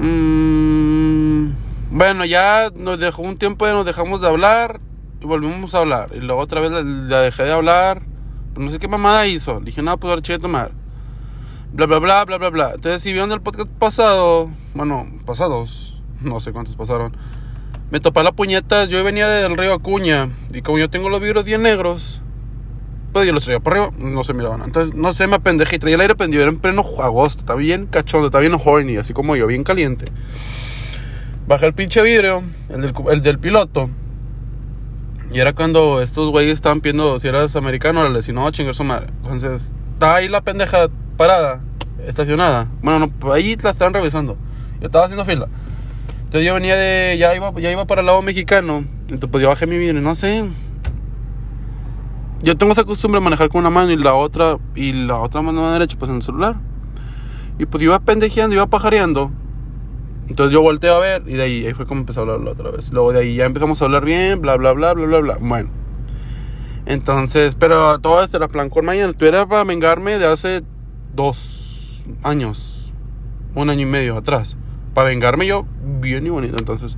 Mm, 0.00 1.52
bueno, 1.90 2.24
ya 2.24 2.70
nos 2.74 2.98
dejó 2.98 3.22
un 3.22 3.36
tiempo 3.36 3.66
de 3.66 3.74
nos 3.74 3.86
dejamos 3.86 4.20
de 4.20 4.28
hablar 4.28 4.80
y 5.20 5.26
volvimos 5.26 5.74
a 5.74 5.78
hablar. 5.78 6.10
Y 6.14 6.20
luego 6.20 6.40
otra 6.40 6.60
vez 6.60 6.70
la, 6.70 6.82
la 6.82 7.20
dejé 7.20 7.44
de 7.44 7.52
hablar. 7.52 8.02
Pero 8.54 8.64
no 8.64 8.72
sé 8.72 8.78
qué 8.78 8.88
mamada 8.88 9.26
hizo. 9.26 9.60
Le 9.60 9.66
dije, 9.66 9.82
no, 9.82 9.96
pues 9.98 10.10
ahora 10.10 10.38
tomar 10.38 10.72
bla, 11.72 11.86
bla, 11.86 11.98
bla, 11.98 12.24
bla, 12.24 12.38
bla, 12.38 12.50
bla. 12.50 12.72
Entonces, 12.74 13.02
si 13.02 13.12
vieron 13.12 13.30
el 13.32 13.40
podcast 13.40 13.68
pasado, 13.68 14.50
bueno, 14.74 15.06
pasados, 15.24 15.96
no 16.20 16.40
sé 16.40 16.52
cuántos 16.52 16.76
pasaron, 16.76 17.16
me 17.90 18.00
topé 18.00 18.22
la 18.22 18.32
puñetas. 18.32 18.88
Yo 18.88 19.02
venía 19.04 19.28
del 19.28 19.56
río 19.56 19.74
Acuña 19.74 20.30
y 20.52 20.62
como 20.62 20.78
yo 20.78 20.90
tengo 20.90 21.08
los 21.08 21.20
vidrios 21.20 21.44
bien 21.44 21.62
negros, 21.62 22.20
pues 23.12 23.26
yo 23.26 23.32
los 23.32 23.44
traía 23.44 23.60
por 23.60 23.72
arriba, 23.72 23.90
no 23.98 24.24
se 24.24 24.34
miraban. 24.34 24.62
Entonces, 24.62 24.94
no 24.94 25.12
sé, 25.12 25.26
me 25.26 25.36
apendejé 25.36 25.76
y 25.76 25.78
traía 25.78 25.96
el 25.96 26.00
aire 26.00 26.14
prendido. 26.14 26.42
Era 26.42 26.50
en 26.50 26.58
pleno 26.58 26.82
agosto, 27.00 27.40
estaba 27.40 27.58
bien 27.58 27.86
cachondo, 27.86 28.26
estaba 28.26 28.40
bien 28.40 28.54
horny, 28.62 28.96
así 28.96 29.12
como 29.12 29.36
yo, 29.36 29.46
bien 29.46 29.64
caliente. 29.64 30.06
Bajé 31.46 31.66
el 31.66 31.74
pinche 31.74 32.02
vidrio, 32.02 32.42
el 32.68 32.80
del, 32.82 32.94
el 33.10 33.22
del 33.22 33.38
piloto. 33.38 33.90
Y 35.32 35.38
era 35.38 35.52
cuando 35.52 36.02
estos 36.02 36.30
güeyes 36.30 36.54
estaban 36.54 36.80
pidiendo 36.80 37.18
si 37.20 37.28
eras 37.28 37.54
americano, 37.56 38.08
le 38.08 38.16
decía, 38.16 38.34
no, 38.34 38.50
chingar 38.50 38.74
su 38.74 38.84
madre. 38.84 39.08
Entonces, 39.22 39.72
estaba 39.94 40.16
ahí 40.16 40.28
la 40.28 40.40
pendeja 40.40 40.88
parada, 41.16 41.60
estacionada. 42.06 42.68
Bueno, 42.82 43.10
no, 43.20 43.32
ahí 43.32 43.56
la 43.62 43.70
estaban 43.70 43.94
revisando. 43.94 44.36
Yo 44.80 44.86
estaba 44.86 45.04
haciendo 45.04 45.24
fila. 45.24 45.46
Entonces 46.30 46.46
yo 46.46 46.54
venía 46.54 46.76
de. 46.76 47.16
Ya 47.18 47.34
iba, 47.34 47.52
ya 47.60 47.72
iba 47.72 47.86
para 47.86 48.02
el 48.02 48.06
lado 48.06 48.22
mexicano. 48.22 48.84
Entonces 49.02 49.28
pues 49.30 49.42
yo 49.42 49.48
bajé 49.48 49.66
mi 49.66 49.78
vidrio, 49.78 50.00
no 50.00 50.14
sé. 50.14 50.44
Yo 52.42 52.56
tengo 52.56 52.72
esa 52.72 52.84
costumbre 52.84 53.20
de 53.20 53.24
manejar 53.24 53.50
con 53.50 53.60
una 53.60 53.70
mano 53.70 53.90
y 53.90 53.96
la 53.96 54.14
otra. 54.14 54.56
Y 54.74 54.92
la 54.92 55.18
otra 55.18 55.42
mano 55.42 55.70
derecha, 55.72 55.96
pues 55.98 56.08
en 56.08 56.16
el 56.16 56.22
celular. 56.22 56.56
Y 57.58 57.66
pues 57.66 57.82
iba 57.82 57.98
pendejeando, 58.00 58.54
iba 58.56 58.66
pajareando. 58.66 59.30
Entonces 60.28 60.52
yo 60.52 60.62
volteo 60.62 60.94
a 60.94 61.00
ver 61.00 61.24
y 61.26 61.32
de 61.34 61.42
ahí, 61.42 61.66
ahí 61.66 61.74
fue 61.74 61.86
como 61.86 62.00
empezó 62.00 62.20
a 62.20 62.22
hablar 62.22 62.46
otra 62.48 62.70
vez. 62.70 62.92
Luego 62.92 63.12
de 63.12 63.18
ahí 63.18 63.34
ya 63.34 63.46
empezamos 63.46 63.82
a 63.82 63.84
hablar 63.84 64.04
bien, 64.04 64.40
bla, 64.40 64.56
bla, 64.56 64.72
bla, 64.72 64.94
bla, 64.94 65.06
bla, 65.06 65.18
bla. 65.18 65.38
Bueno. 65.40 65.70
Entonces, 66.86 67.54
pero 67.58 67.98
todo 67.98 68.22
esto 68.22 68.36
era 68.36 68.48
plan 68.48 68.70
con 68.70 68.84
mañana. 68.84 69.12
Tú 69.12 69.26
eras 69.26 69.46
para 69.46 69.64
vengarme 69.64 70.18
de 70.18 70.26
hace 70.26 70.62
dos 71.14 72.04
años, 72.22 72.92
un 73.54 73.70
año 73.70 73.82
y 73.82 73.86
medio 73.86 74.16
atrás. 74.16 74.56
Para 74.94 75.08
vengarme 75.08 75.46
yo, 75.46 75.66
bien 76.00 76.26
y 76.26 76.30
bonito. 76.30 76.56
Entonces, 76.58 76.96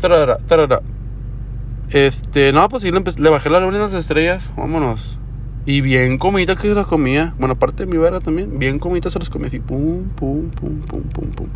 tarara, 0.00 0.36
tarara. 0.36 0.80
Este, 1.90 2.52
no, 2.52 2.68
pues 2.68 2.82
sí, 2.82 2.90
le, 2.90 3.00
le 3.00 3.30
bajé 3.30 3.50
la 3.50 3.60
luna 3.60 3.76
en 3.76 3.82
las 3.82 3.92
estrellas. 3.92 4.50
Vámonos. 4.56 5.18
Y 5.66 5.80
bien 5.80 6.18
comita 6.18 6.56
que 6.56 6.68
se 6.68 6.74
las 6.74 6.86
comía. 6.86 7.34
Bueno, 7.38 7.54
aparte 7.54 7.86
de 7.86 7.90
mi 7.90 7.96
vera 7.96 8.20
también. 8.20 8.58
Bien 8.58 8.78
comita 8.78 9.10
se 9.10 9.18
las 9.18 9.30
comía 9.30 9.48
así. 9.48 9.60
Pum, 9.60 10.10
pum, 10.10 10.50
pum, 10.50 10.80
pum, 10.80 11.02
pum, 11.02 11.30
pum. 11.30 11.46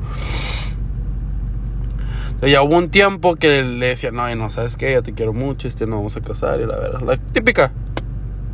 ya 2.43 2.63
hubo 2.63 2.77
un 2.77 2.89
tiempo 2.89 3.35
que 3.35 3.65
le 3.65 3.87
decía, 3.89 4.11
no, 4.11 4.35
no, 4.35 4.51
¿sabes 4.51 4.77
qué? 4.77 4.93
Ya 4.93 5.03
te 5.03 5.13
quiero 5.13 5.33
mucho, 5.33 5.69
este, 5.69 5.87
no 5.87 5.97
vamos 5.97 6.17
a 6.17 6.21
casar. 6.21 6.61
Y 6.61 6.67
la 6.67 6.77
verdad, 6.77 7.01
la 7.03 7.17
típica. 7.19 7.73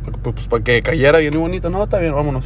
Pues, 0.03 0.35
pues 0.35 0.47
para 0.47 0.63
que 0.63 0.81
cayera 0.81 1.19
bien 1.19 1.33
y 1.33 1.37
bonito. 1.37 1.69
No, 1.69 1.83
está 1.83 1.99
bien, 1.99 2.13
vámonos. 2.13 2.45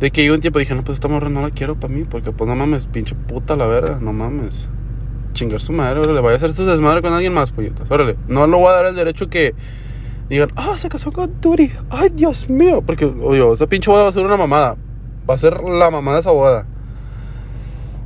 De 0.00 0.10
que 0.12 0.24
yo 0.24 0.32
un 0.32 0.40
tiempo 0.40 0.60
dije, 0.60 0.74
no, 0.74 0.82
pues 0.82 0.96
esta 0.96 1.08
morra 1.08 1.28
no 1.28 1.42
la 1.42 1.50
quiero 1.50 1.78
para 1.78 1.92
mí. 1.92 2.04
Porque 2.04 2.32
pues 2.32 2.48
no 2.48 2.54
mames, 2.54 2.86
pinche 2.86 3.14
puta 3.14 3.54
la 3.54 3.66
verga, 3.66 3.98
no 4.00 4.14
mames 4.14 4.68
chingar 5.38 5.60
su 5.60 5.72
madre, 5.72 6.00
órale, 6.00 6.20
vaya 6.20 6.34
a 6.34 6.36
hacer 6.36 6.52
su 6.52 6.66
desmadre 6.66 7.00
con 7.00 7.12
alguien 7.12 7.32
más, 7.32 7.50
pollitas, 7.50 7.90
órale. 7.90 8.16
No 8.26 8.46
le 8.46 8.56
voy 8.56 8.68
a 8.68 8.72
dar 8.72 8.86
el 8.86 8.96
derecho 8.96 9.28
que 9.28 9.54
digan, 10.28 10.50
ah, 10.56 10.76
se 10.76 10.88
casó 10.88 11.12
con 11.12 11.40
Duri, 11.40 11.72
ay, 11.90 12.10
Dios 12.10 12.50
mío, 12.50 12.82
porque, 12.82 13.04
oye, 13.04 13.52
esa 13.52 13.66
pinche 13.66 13.90
boda 13.90 14.02
va 14.02 14.08
a 14.08 14.12
ser 14.12 14.24
una 14.24 14.36
mamada, 14.36 14.76
va 15.28 15.34
a 15.34 15.38
ser 15.38 15.62
la 15.62 15.90
mamada 15.90 16.18
esa 16.18 16.30
boda. 16.30 16.66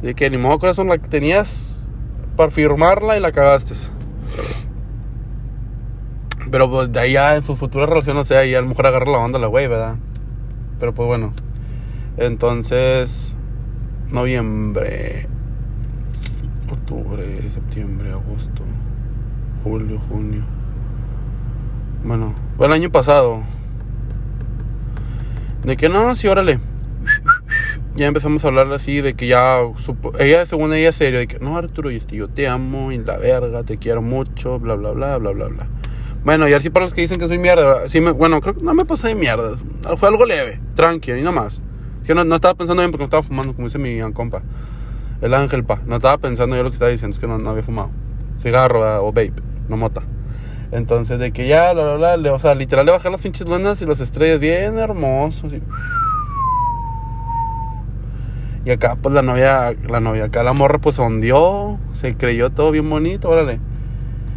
Y 0.02 0.14
que 0.14 0.28
ni 0.28 0.36
modo 0.36 0.58
corazón 0.58 0.88
la 0.88 0.98
que 0.98 1.08
tenías 1.08 1.88
para 2.36 2.50
firmarla 2.50 3.16
y 3.16 3.20
la 3.20 3.32
cagaste. 3.32 3.74
Pero 6.50 6.70
pues 6.70 6.92
de 6.92 7.00
ahí 7.00 7.12
ya 7.12 7.36
en 7.36 7.44
su 7.44 7.56
futura 7.56 7.86
relación, 7.86 8.16
no 8.16 8.24
sé, 8.24 8.36
ahí 8.36 8.54
a 8.54 8.60
lo 8.60 8.68
mejor 8.68 8.86
agarra 8.86 9.10
la 9.10 9.18
onda 9.18 9.38
la 9.38 9.46
güey, 9.46 9.68
¿verdad? 9.68 9.96
Pero 10.78 10.92
pues 10.92 11.06
bueno. 11.06 11.32
Entonces, 12.18 13.34
noviembre 14.08 15.28
octubre, 16.72 17.24
septiembre, 17.52 18.10
agosto, 18.10 18.62
julio, 19.62 19.98
junio. 20.08 20.42
Bueno, 22.04 22.34
fue 22.56 22.66
el 22.66 22.72
año 22.72 22.90
pasado. 22.90 23.42
De 25.64 25.76
que 25.76 25.88
no, 25.88 26.14
sí, 26.14 26.28
órale. 26.28 26.58
Ya 27.94 28.06
empezamos 28.06 28.42
a 28.44 28.48
hablar 28.48 28.72
así 28.72 29.02
de 29.02 29.14
que 29.14 29.26
ya, 29.26 29.58
ella 30.18 30.46
según 30.46 30.72
ella 30.72 30.92
serio, 30.92 31.18
de 31.18 31.26
que 31.26 31.38
no 31.40 31.58
Arturo, 31.58 31.90
y 31.90 31.98
yo 31.98 32.28
te 32.28 32.48
amo 32.48 32.90
y 32.90 32.98
la 32.98 33.18
verga, 33.18 33.64
te 33.64 33.76
quiero 33.76 34.00
mucho, 34.00 34.58
bla, 34.58 34.74
bla, 34.74 34.92
bla, 34.92 35.18
bla, 35.18 35.30
bla, 35.32 35.48
bla. 35.48 35.66
Bueno, 36.24 36.48
y 36.48 36.54
así 36.54 36.70
para 36.70 36.86
los 36.86 36.94
que 36.94 37.02
dicen 37.02 37.18
que 37.18 37.28
soy 37.28 37.38
mierda, 37.38 37.88
sí 37.88 38.00
me, 38.00 38.12
bueno, 38.12 38.40
creo 38.40 38.54
que 38.54 38.64
no 38.64 38.72
me 38.72 38.86
pasé 38.86 39.08
de 39.08 39.14
mierda, 39.14 39.56
fue 39.98 40.08
algo 40.08 40.24
leve, 40.24 40.58
tranqui, 40.74 41.12
y 41.12 41.18
nada 41.18 41.32
más. 41.32 41.60
Que 42.06 42.14
no, 42.14 42.24
no 42.24 42.36
estaba 42.36 42.54
pensando 42.54 42.80
bien 42.80 42.90
porque 42.90 43.02
no 43.02 43.06
estaba 43.06 43.22
fumando, 43.22 43.54
como 43.54 43.68
dice 43.68 43.78
mi 43.78 44.00
compa. 44.12 44.42
El 45.22 45.34
ángel, 45.34 45.64
pa. 45.64 45.80
No 45.86 45.96
estaba 45.96 46.18
pensando 46.18 46.56
yo 46.56 46.64
lo 46.64 46.70
que 46.70 46.74
estaba 46.74 46.90
diciendo, 46.90 47.14
es 47.14 47.20
que 47.20 47.28
no, 47.28 47.38
no 47.38 47.50
había 47.50 47.62
fumado. 47.62 47.90
Cigarro 48.42 49.06
o 49.06 49.12
vape, 49.12 49.32
no 49.68 49.76
mota. 49.76 50.02
Entonces, 50.72 51.18
de 51.18 51.32
que 51.32 51.46
ya, 51.46 51.72
la, 51.74 51.96
la, 51.96 52.16
la, 52.16 52.32
o 52.32 52.38
sea, 52.40 52.54
literal 52.56 52.86
le 52.86 52.92
bajé 52.92 53.08
las 53.08 53.20
pinches 53.20 53.46
lunas 53.46 53.80
y 53.82 53.86
las 53.86 54.00
estrellas 54.00 54.40
bien 54.40 54.78
hermosos. 54.78 55.52
Y, 58.64 58.70
acá, 58.70 58.96
pues 59.00 59.14
la 59.14 59.22
novia, 59.22 59.74
la 59.88 60.00
novia, 60.00 60.24
acá 60.24 60.42
la 60.42 60.54
morra, 60.54 60.78
pues 60.78 60.98
ondeó, 60.98 61.78
se 62.00 62.16
creyó 62.16 62.50
todo 62.50 62.72
bien 62.72 62.90
bonito, 62.90 63.28
órale. 63.28 63.60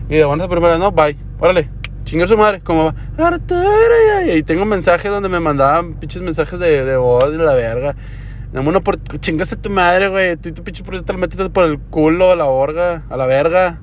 Y 0.08 0.18
de 0.18 0.26
buenas 0.26 0.48
primera, 0.50 0.78
no, 0.78 0.92
bye, 0.92 1.18
órale, 1.40 1.70
chingar 2.04 2.28
su 2.28 2.38
madre, 2.38 2.60
como 2.62 2.94
va, 3.18 3.40
y 4.32 4.44
tengo 4.44 4.66
mensajes 4.66 5.10
donde 5.10 5.30
me 5.30 5.40
mandaban 5.40 5.96
pinches 5.96 6.22
mensajes 6.22 6.60
de, 6.60 6.86
de 6.86 6.98
voz 6.98 7.32
de 7.32 7.38
la 7.38 7.54
verga. 7.54 7.96
No, 8.56 8.64
bueno, 8.64 8.82
por 8.82 8.98
chingaste 9.20 9.58
tu 9.58 9.70
madre, 9.70 10.08
güey. 10.08 10.38
Tú 10.38 10.48
y 10.48 10.54
tu 10.54 10.64
pinche 10.64 10.82
proyecto 10.82 11.12
te 11.12 11.20
metiste 11.20 11.50
por 11.50 11.66
el 11.66 11.78
culo 11.78 12.32
a 12.32 12.38
la 12.38 12.46
orga, 12.46 13.04
a 13.10 13.18
la 13.18 13.26
verga. 13.26 13.82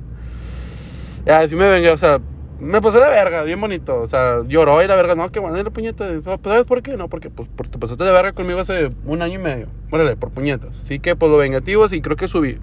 Ya, 1.26 1.40
así 1.40 1.54
me 1.54 1.68
vengué, 1.68 1.90
o 1.90 1.98
sea, 1.98 2.22
me 2.58 2.80
pasé 2.80 2.96
de 2.96 3.04
verga, 3.04 3.42
bien 3.42 3.60
bonito. 3.60 4.00
O 4.00 4.06
sea, 4.06 4.42
lloró 4.48 4.82
y 4.82 4.86
la 4.86 4.96
verga, 4.96 5.14
no, 5.14 5.30
que 5.30 5.40
bueno, 5.40 5.62
la 5.62 5.68
puñeta. 5.68 6.08
Pues, 6.24 6.38
¿Sabes 6.42 6.64
por 6.64 6.82
qué? 6.82 6.96
No, 6.96 7.10
porque 7.10 7.28
pues, 7.28 7.50
te 7.70 7.78
pasaste 7.78 8.02
de 8.02 8.12
verga 8.12 8.32
conmigo 8.32 8.60
hace 8.60 8.88
un 9.04 9.20
año 9.20 9.34
y 9.34 9.42
medio. 9.42 9.66
Órale, 9.90 10.16
por 10.16 10.30
puñetas. 10.30 10.74
Así 10.78 11.00
que, 11.00 11.16
pues 11.16 11.30
lo 11.30 11.36
vengativo, 11.36 11.86
sí, 11.86 12.00
creo 12.00 12.16
que 12.16 12.26
subí. 12.26 12.58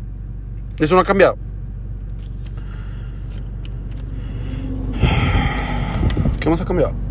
Eso 0.80 0.96
no 0.96 1.02
ha 1.02 1.06
cambiado. 1.06 1.38
¿Qué 6.40 6.50
más 6.50 6.60
ha 6.60 6.66
cambiado? 6.66 7.09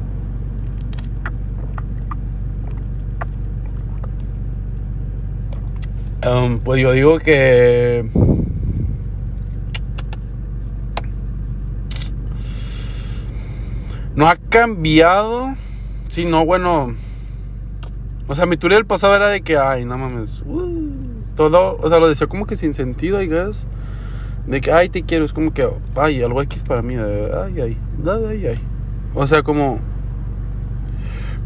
Um, 6.27 6.59
pues 6.59 6.83
yo 6.83 6.93
digo 6.93 7.19
que... 7.19 8.09
No 14.17 14.29
ha 14.29 14.37
cambiado. 14.37 15.55
Sí, 16.09 16.25
no, 16.25 16.45
bueno. 16.45 16.97
O 18.27 18.35
sea, 18.35 18.47
mi 18.47 18.57
teoría 18.57 18.79
del 18.79 18.85
pasado 18.85 19.15
era 19.15 19.29
de 19.29 19.43
que, 19.43 19.57
ay, 19.57 19.85
no 19.85 19.97
mames. 19.97 20.43
Uh, 20.45 20.91
todo, 21.37 21.79
o 21.81 21.89
sea, 21.89 22.01
lo 22.01 22.09
decía 22.09 22.27
como 22.27 22.45
que 22.45 22.57
sin 22.57 22.75
sentido, 22.75 23.23
I. 23.23 23.31
De 24.49 24.61
que, 24.61 24.73
ay, 24.73 24.89
te 24.89 25.05
quiero. 25.05 25.25
Es 25.25 25.33
como 25.33 25.55
que, 25.55 25.71
ay, 25.95 26.21
algo 26.21 26.43
es 26.43 26.49
para 26.67 26.83
mí. 26.83 26.97
Ay, 26.97 27.61
ay, 27.61 27.77
ay, 28.05 28.47
ay. 28.49 28.59
O 29.15 29.25
sea, 29.25 29.45
como 29.45 29.79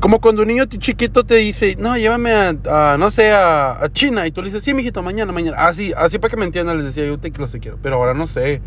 como 0.02 0.20
cuando 0.20 0.42
un 0.42 0.48
niño 0.48 0.64
chiquito 0.64 1.22
te 1.22 1.36
dice, 1.36 1.76
no, 1.78 1.96
llévame 1.96 2.32
a, 2.32 2.96
no 2.98 3.12
sé, 3.12 3.30
a, 3.30 3.88
China. 3.92 4.26
Y 4.26 4.32
tú 4.32 4.42
le 4.42 4.48
dices, 4.48 4.64
sí, 4.64 4.74
mijito, 4.74 5.00
mañana, 5.00 5.30
mañana. 5.30 5.56
Así, 5.58 5.92
así 5.96 6.18
para 6.18 6.32
que 6.32 6.36
me 6.36 6.44
entiendan, 6.44 6.76
les 6.76 6.86
decía, 6.86 7.06
yo 7.06 7.20
te 7.20 7.30
quiero, 7.30 7.48
te 7.48 7.60
quiero. 7.60 7.78
Pero 7.80 7.98
ahora 7.98 8.12
no 8.12 8.26
sé. 8.26 8.60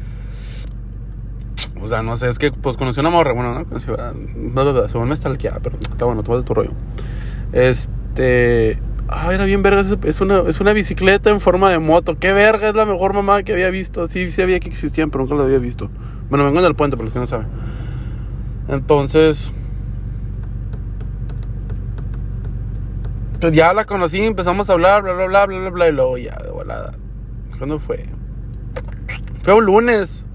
O 1.81 1.89
sea, 1.89 2.01
no 2.03 2.15
sé, 2.15 2.29
es 2.29 2.39
que 2.39 2.53
pues 2.53 2.77
conocí 2.77 3.01
una 3.01 3.09
morra. 3.09 3.33
Bueno, 3.33 3.53
no 3.53 3.65
conocí, 3.65 3.87
no, 4.37 4.87
se 4.87 4.97
vuelve 4.97 5.17
stalkeada, 5.17 5.59
pero 5.61 5.77
está 5.81 6.05
bueno, 6.05 6.23
todo 6.23 6.37
de 6.37 6.47
tu 6.47 6.53
rollo. 6.53 6.71
Este. 7.51 8.79
Ah, 9.09 9.33
era 9.33 9.43
bien 9.43 9.61
verga. 9.61 9.83
Es 10.05 10.21
una, 10.21 10.43
es 10.47 10.61
una 10.61 10.71
bicicleta 10.71 11.31
en 11.31 11.41
forma 11.41 11.69
de 11.69 11.79
moto. 11.79 12.17
Qué 12.17 12.31
verga, 12.31 12.69
es 12.69 12.75
la 12.75 12.85
mejor 12.85 13.13
mamá 13.13 13.43
que 13.43 13.51
había 13.51 13.69
visto. 13.71 14.07
Sí, 14.07 14.31
sí 14.31 14.41
había 14.41 14.61
que 14.61 14.69
existían, 14.69 15.11
pero 15.11 15.25
nunca 15.25 15.35
la 15.35 15.43
había 15.43 15.57
visto. 15.57 15.89
Bueno, 16.29 16.45
vengo 16.45 16.59
en 16.59 16.65
el 16.65 16.75
puente, 16.75 16.95
por 16.95 17.03
los 17.03 17.11
que 17.13 17.19
no 17.19 17.27
saben. 17.27 17.47
Entonces. 18.69 19.51
Pues 23.39 23.53
ya 23.53 23.73
la 23.73 23.85
conocí, 23.85 24.21
empezamos 24.21 24.69
a 24.69 24.73
hablar, 24.73 25.03
bla, 25.03 25.13
bla, 25.13 25.25
bla, 25.27 25.45
bla, 25.45 25.59
bla, 25.59 25.69
bla, 25.69 25.87
y 25.87 25.91
luego 25.91 26.17
ya, 26.17 26.35
de 26.37 26.49
volada. 26.51 26.93
¿Cuándo 27.57 27.79
fue? 27.79 28.05
Fue 29.43 29.53
un 29.53 29.65
lunes. 29.65 30.25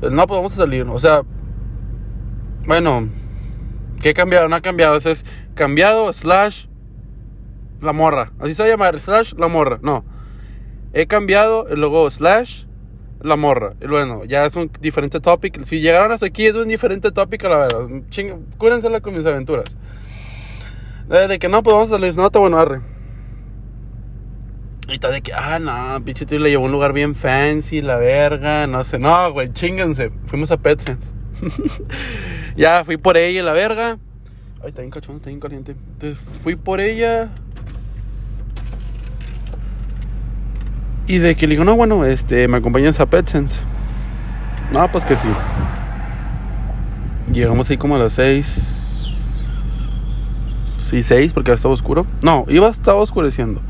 Pues 0.00 0.12
no, 0.12 0.26
pues 0.26 0.38
vamos 0.38 0.52
a 0.52 0.56
salir. 0.56 0.86
O 0.88 0.98
sea, 0.98 1.22
bueno, 2.66 3.08
¿qué 4.00 4.10
ha 4.10 4.14
cambiado? 4.14 4.48
No 4.48 4.56
ha 4.56 4.60
cambiado. 4.60 4.96
es 4.96 5.24
cambiado 5.54 6.12
slash 6.12 6.66
la 7.80 7.92
morra. 7.92 8.32
Así 8.38 8.54
se 8.54 8.62
va 8.62 8.68
a 8.68 8.70
llamar, 8.70 8.98
slash 8.98 9.34
la 9.34 9.48
morra. 9.48 9.78
No. 9.82 10.04
He 10.92 11.06
cambiado 11.06 11.66
y 11.70 11.76
luego 11.76 12.10
slash 12.10 12.64
la 13.20 13.36
morra. 13.36 13.74
Y 13.80 13.86
bueno, 13.86 14.24
ya 14.24 14.46
es 14.46 14.56
un 14.56 14.70
diferente 14.80 15.20
topic. 15.20 15.62
Si 15.64 15.80
llegaron 15.80 16.12
hasta 16.12 16.26
aquí 16.26 16.46
es 16.46 16.54
un 16.54 16.68
diferente 16.68 17.10
topic, 17.10 17.44
a 17.44 17.48
la 17.48 17.56
verdad. 17.56 17.88
Ching, 18.10 18.46
cúrensela 18.56 19.00
con 19.00 19.16
mis 19.16 19.26
aventuras. 19.26 19.76
De 21.08 21.38
que 21.38 21.48
no, 21.48 21.62
pues 21.62 21.88
salir. 21.88 22.14
No, 22.14 22.26
está 22.26 22.38
bueno, 22.38 22.58
arre. 22.58 22.80
Y 24.88 24.94
está 24.94 25.10
de 25.10 25.20
que, 25.20 25.32
ah, 25.34 25.58
no, 25.58 26.02
pinche 26.04 26.24
tío 26.24 26.38
le 26.38 26.50
llevó 26.50 26.64
a 26.64 26.66
un 26.66 26.72
lugar 26.72 26.92
bien 26.92 27.14
fancy, 27.14 27.82
la 27.82 27.96
verga, 27.96 28.66
no 28.66 28.84
sé. 28.84 28.98
No, 28.98 29.32
güey, 29.32 29.52
chingense. 29.52 30.10
Fuimos 30.26 30.50
a 30.50 30.56
PetSense. 30.56 31.10
ya 32.56 32.84
fui 32.84 32.96
por 32.96 33.16
ella, 33.16 33.42
la 33.42 33.52
verga. 33.52 33.98
Ay, 34.62 34.70
está 34.70 34.80
bien 34.80 34.90
cachón, 34.90 35.16
está 35.16 35.28
bien 35.28 35.40
caliente. 35.40 35.72
Entonces 35.72 36.18
fui 36.42 36.56
por 36.56 36.80
ella. 36.80 37.30
Y 41.06 41.18
de 41.18 41.36
que 41.36 41.46
le 41.46 41.52
digo, 41.52 41.64
no, 41.64 41.76
bueno, 41.76 42.04
este, 42.04 42.48
me 42.48 42.58
acompañas 42.58 43.00
a 43.00 43.06
PetSense. 43.06 43.56
No, 44.72 44.90
pues 44.90 45.04
que 45.04 45.16
sí. 45.16 45.28
Llegamos 47.32 47.68
ahí 47.68 47.76
como 47.76 47.96
a 47.96 47.98
las 47.98 48.14
6. 48.14 48.77
Sí, 50.88 51.02
6 51.02 51.32
porque 51.32 51.52
estaba 51.52 51.74
oscuro. 51.74 52.06
No, 52.22 52.46
iba, 52.48 52.68
estaba 52.68 53.00
oscureciendo. 53.00 53.60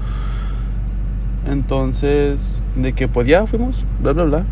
Entonces, 1.48 2.62
de 2.76 2.92
que 2.92 3.08
pues 3.08 3.26
ya 3.26 3.46
fuimos, 3.46 3.84
bla, 4.00 4.12
bla, 4.12 4.24
bla. 4.24 4.44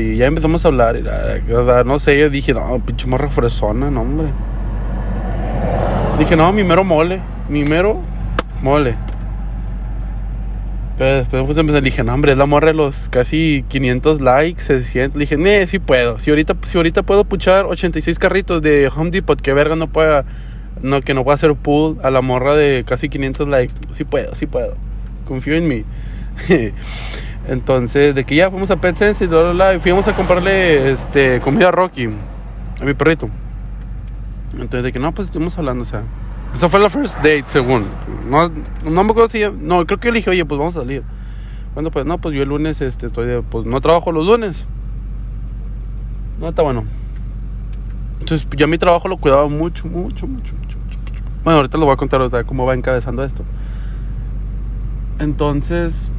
Y 0.00 0.16
ya 0.16 0.26
empezamos 0.26 0.64
a 0.64 0.68
hablar. 0.68 0.96
Y 0.96 1.02
la, 1.02 1.84
no 1.84 1.98
sé, 1.98 2.18
yo 2.18 2.30
dije, 2.30 2.54
no, 2.54 2.78
pinche 2.84 3.06
morra 3.06 3.28
fresona, 3.30 3.90
no, 3.90 4.02
hombre. 4.02 4.28
Dije, 6.18 6.36
no, 6.36 6.52
mi 6.52 6.62
mero 6.62 6.84
mole. 6.84 7.20
Mi 7.48 7.64
mero 7.64 8.00
mole. 8.62 8.94
Pero 10.98 11.16
después 11.16 11.42
pues, 11.44 11.58
empecé, 11.58 11.80
dije, 11.80 12.04
no, 12.04 12.14
hombre, 12.14 12.32
es 12.32 12.38
la 12.38 12.46
morra 12.46 12.68
de 12.68 12.74
los 12.74 13.08
casi 13.08 13.64
500 13.68 14.20
likes, 14.20 14.62
600. 14.62 15.18
dije, 15.18 15.36
nee, 15.36 15.66
sí 15.66 15.80
puedo. 15.80 16.20
Si 16.20 16.30
ahorita, 16.30 16.54
si 16.64 16.76
ahorita 16.76 17.02
puedo 17.02 17.24
puchar 17.24 17.64
86 17.66 18.18
carritos 18.20 18.62
de 18.62 18.90
Home 18.94 19.10
Depot, 19.10 19.40
que 19.40 19.52
verga 19.52 19.74
no 19.74 19.88
pueda, 19.88 20.24
no, 20.82 21.00
que 21.00 21.14
no 21.14 21.24
pueda 21.24 21.36
hacer 21.36 21.54
pull 21.54 21.98
a 22.02 22.10
la 22.10 22.20
morra 22.20 22.54
de 22.54 22.84
casi 22.86 23.08
500 23.08 23.48
likes. 23.48 23.74
Sí 23.92 24.04
puedo, 24.04 24.34
sí 24.34 24.46
puedo. 24.46 24.76
Confío 25.26 25.54
en 25.54 25.68
mí. 25.68 25.84
Entonces, 27.48 28.14
de 28.14 28.24
que 28.24 28.36
ya 28.36 28.50
fuimos 28.50 28.70
a 28.70 28.76
Pet 28.76 28.96
Sense 28.96 29.24
y 29.24 29.26
bla, 29.26 29.52
bla, 29.52 29.74
y 29.74 29.80
fuimos 29.80 30.06
a 30.08 30.14
comprarle 30.14 30.92
este, 30.92 31.40
comida 31.40 31.68
a 31.68 31.72
Rocky, 31.72 32.08
a 32.80 32.84
mi 32.84 32.94
perrito. 32.94 33.28
Entonces, 34.52 34.84
de 34.84 34.92
que 34.92 34.98
no, 34.98 35.12
pues 35.12 35.26
estuvimos 35.28 35.56
hablando, 35.58 35.82
o 35.82 35.86
sea. 35.86 36.02
Eso 36.54 36.68
fue 36.68 36.80
la 36.80 36.90
first 36.90 37.16
date, 37.16 37.44
según. 37.46 37.86
No, 38.28 38.50
no 38.84 39.04
me 39.04 39.10
acuerdo 39.10 39.28
si. 39.28 39.42
No, 39.58 39.86
creo 39.86 39.98
que 39.98 40.10
le 40.10 40.18
dije, 40.18 40.30
oye, 40.30 40.44
pues 40.44 40.58
vamos 40.58 40.76
a 40.76 40.80
salir. 40.80 41.02
Bueno, 41.74 41.90
pues 41.90 42.04
no, 42.04 42.18
pues 42.18 42.34
yo 42.34 42.42
el 42.42 42.48
lunes 42.48 42.80
este, 42.80 43.06
estoy 43.06 43.26
de. 43.26 43.42
Pues 43.42 43.66
no 43.66 43.80
trabajo 43.80 44.12
los 44.12 44.26
lunes. 44.26 44.66
No, 46.38 46.48
está 46.48 46.62
bueno. 46.62 46.84
Entonces, 48.20 48.46
yo 48.56 48.68
mi 48.68 48.78
trabajo 48.78 49.08
lo 49.08 49.16
cuidaba 49.16 49.48
mucho, 49.48 49.88
mucho, 49.88 50.26
mucho. 50.26 50.54
Bueno, 51.44 51.56
ahorita 51.58 51.76
lo 51.76 51.86
voy 51.86 51.94
a 51.94 51.96
contar 51.96 52.44
cómo 52.46 52.66
va 52.66 52.74
encabezando 52.74 53.24
esto. 53.24 53.42
Entonces, 55.18 56.10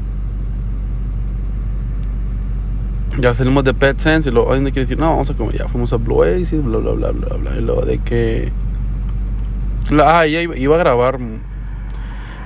ya 3.20 3.34
salimos 3.34 3.64
de 3.64 3.74
Pet 3.74 4.00
Sense 4.00 4.30
y 4.30 4.32
luego, 4.32 4.56
no 4.56 4.64
quiere 4.64 4.82
decir, 4.82 5.00
no, 5.00 5.12
vamos 5.12 5.30
a 5.30 5.34
comer, 5.34 5.58
ya 5.58 5.68
fuimos 5.68 5.94
a 5.94 5.98
Blue 5.98 6.18
Oasis, 6.18 6.64
bla, 6.64 6.78
bla, 6.80 6.92
bla, 6.94 7.12
bla, 7.12 7.36
bla, 7.38 7.56
y 7.56 7.62
luego 7.62 7.82
de 7.84 8.00
que, 8.00 8.52
ah, 10.04 10.26
ella 10.26 10.42
iba, 10.42 10.76
a 10.76 10.80
grabar, 10.80 11.20
me 11.20 11.40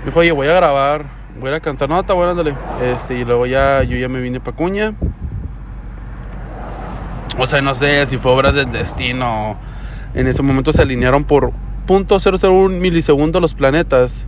dijo, 0.06 0.20
oye, 0.20 0.32
voy 0.32 0.48
a 0.48 0.54
grabar, 0.54 1.06
voy 1.40 1.52
a 1.52 1.60
cantar, 1.60 1.90
no, 1.90 2.00
está 2.00 2.14
bueno, 2.14 2.32
ándale, 2.32 2.56
este, 2.82 3.20
y 3.20 3.26
luego 3.26 3.46
ya, 3.46 3.84
yo 3.84 3.98
ya 3.98 4.10
me 4.10 4.20
vine 4.20 4.40
pa' 4.40 4.52
Cuña, 4.52 4.96
o 7.38 7.46
sea, 7.46 7.62
no 7.62 7.74
sé 7.76 8.06
si 8.08 8.18
fue 8.18 8.32
obras 8.32 8.54
del 8.54 8.72
destino, 8.72 9.58
en 10.14 10.28
ese 10.28 10.44
momento 10.44 10.74
se 10.74 10.82
alinearon 10.82 11.24
por 11.24 11.54
.001 11.88 12.70
milisegundos 12.70 13.42
los 13.42 13.54
planetas, 13.54 14.26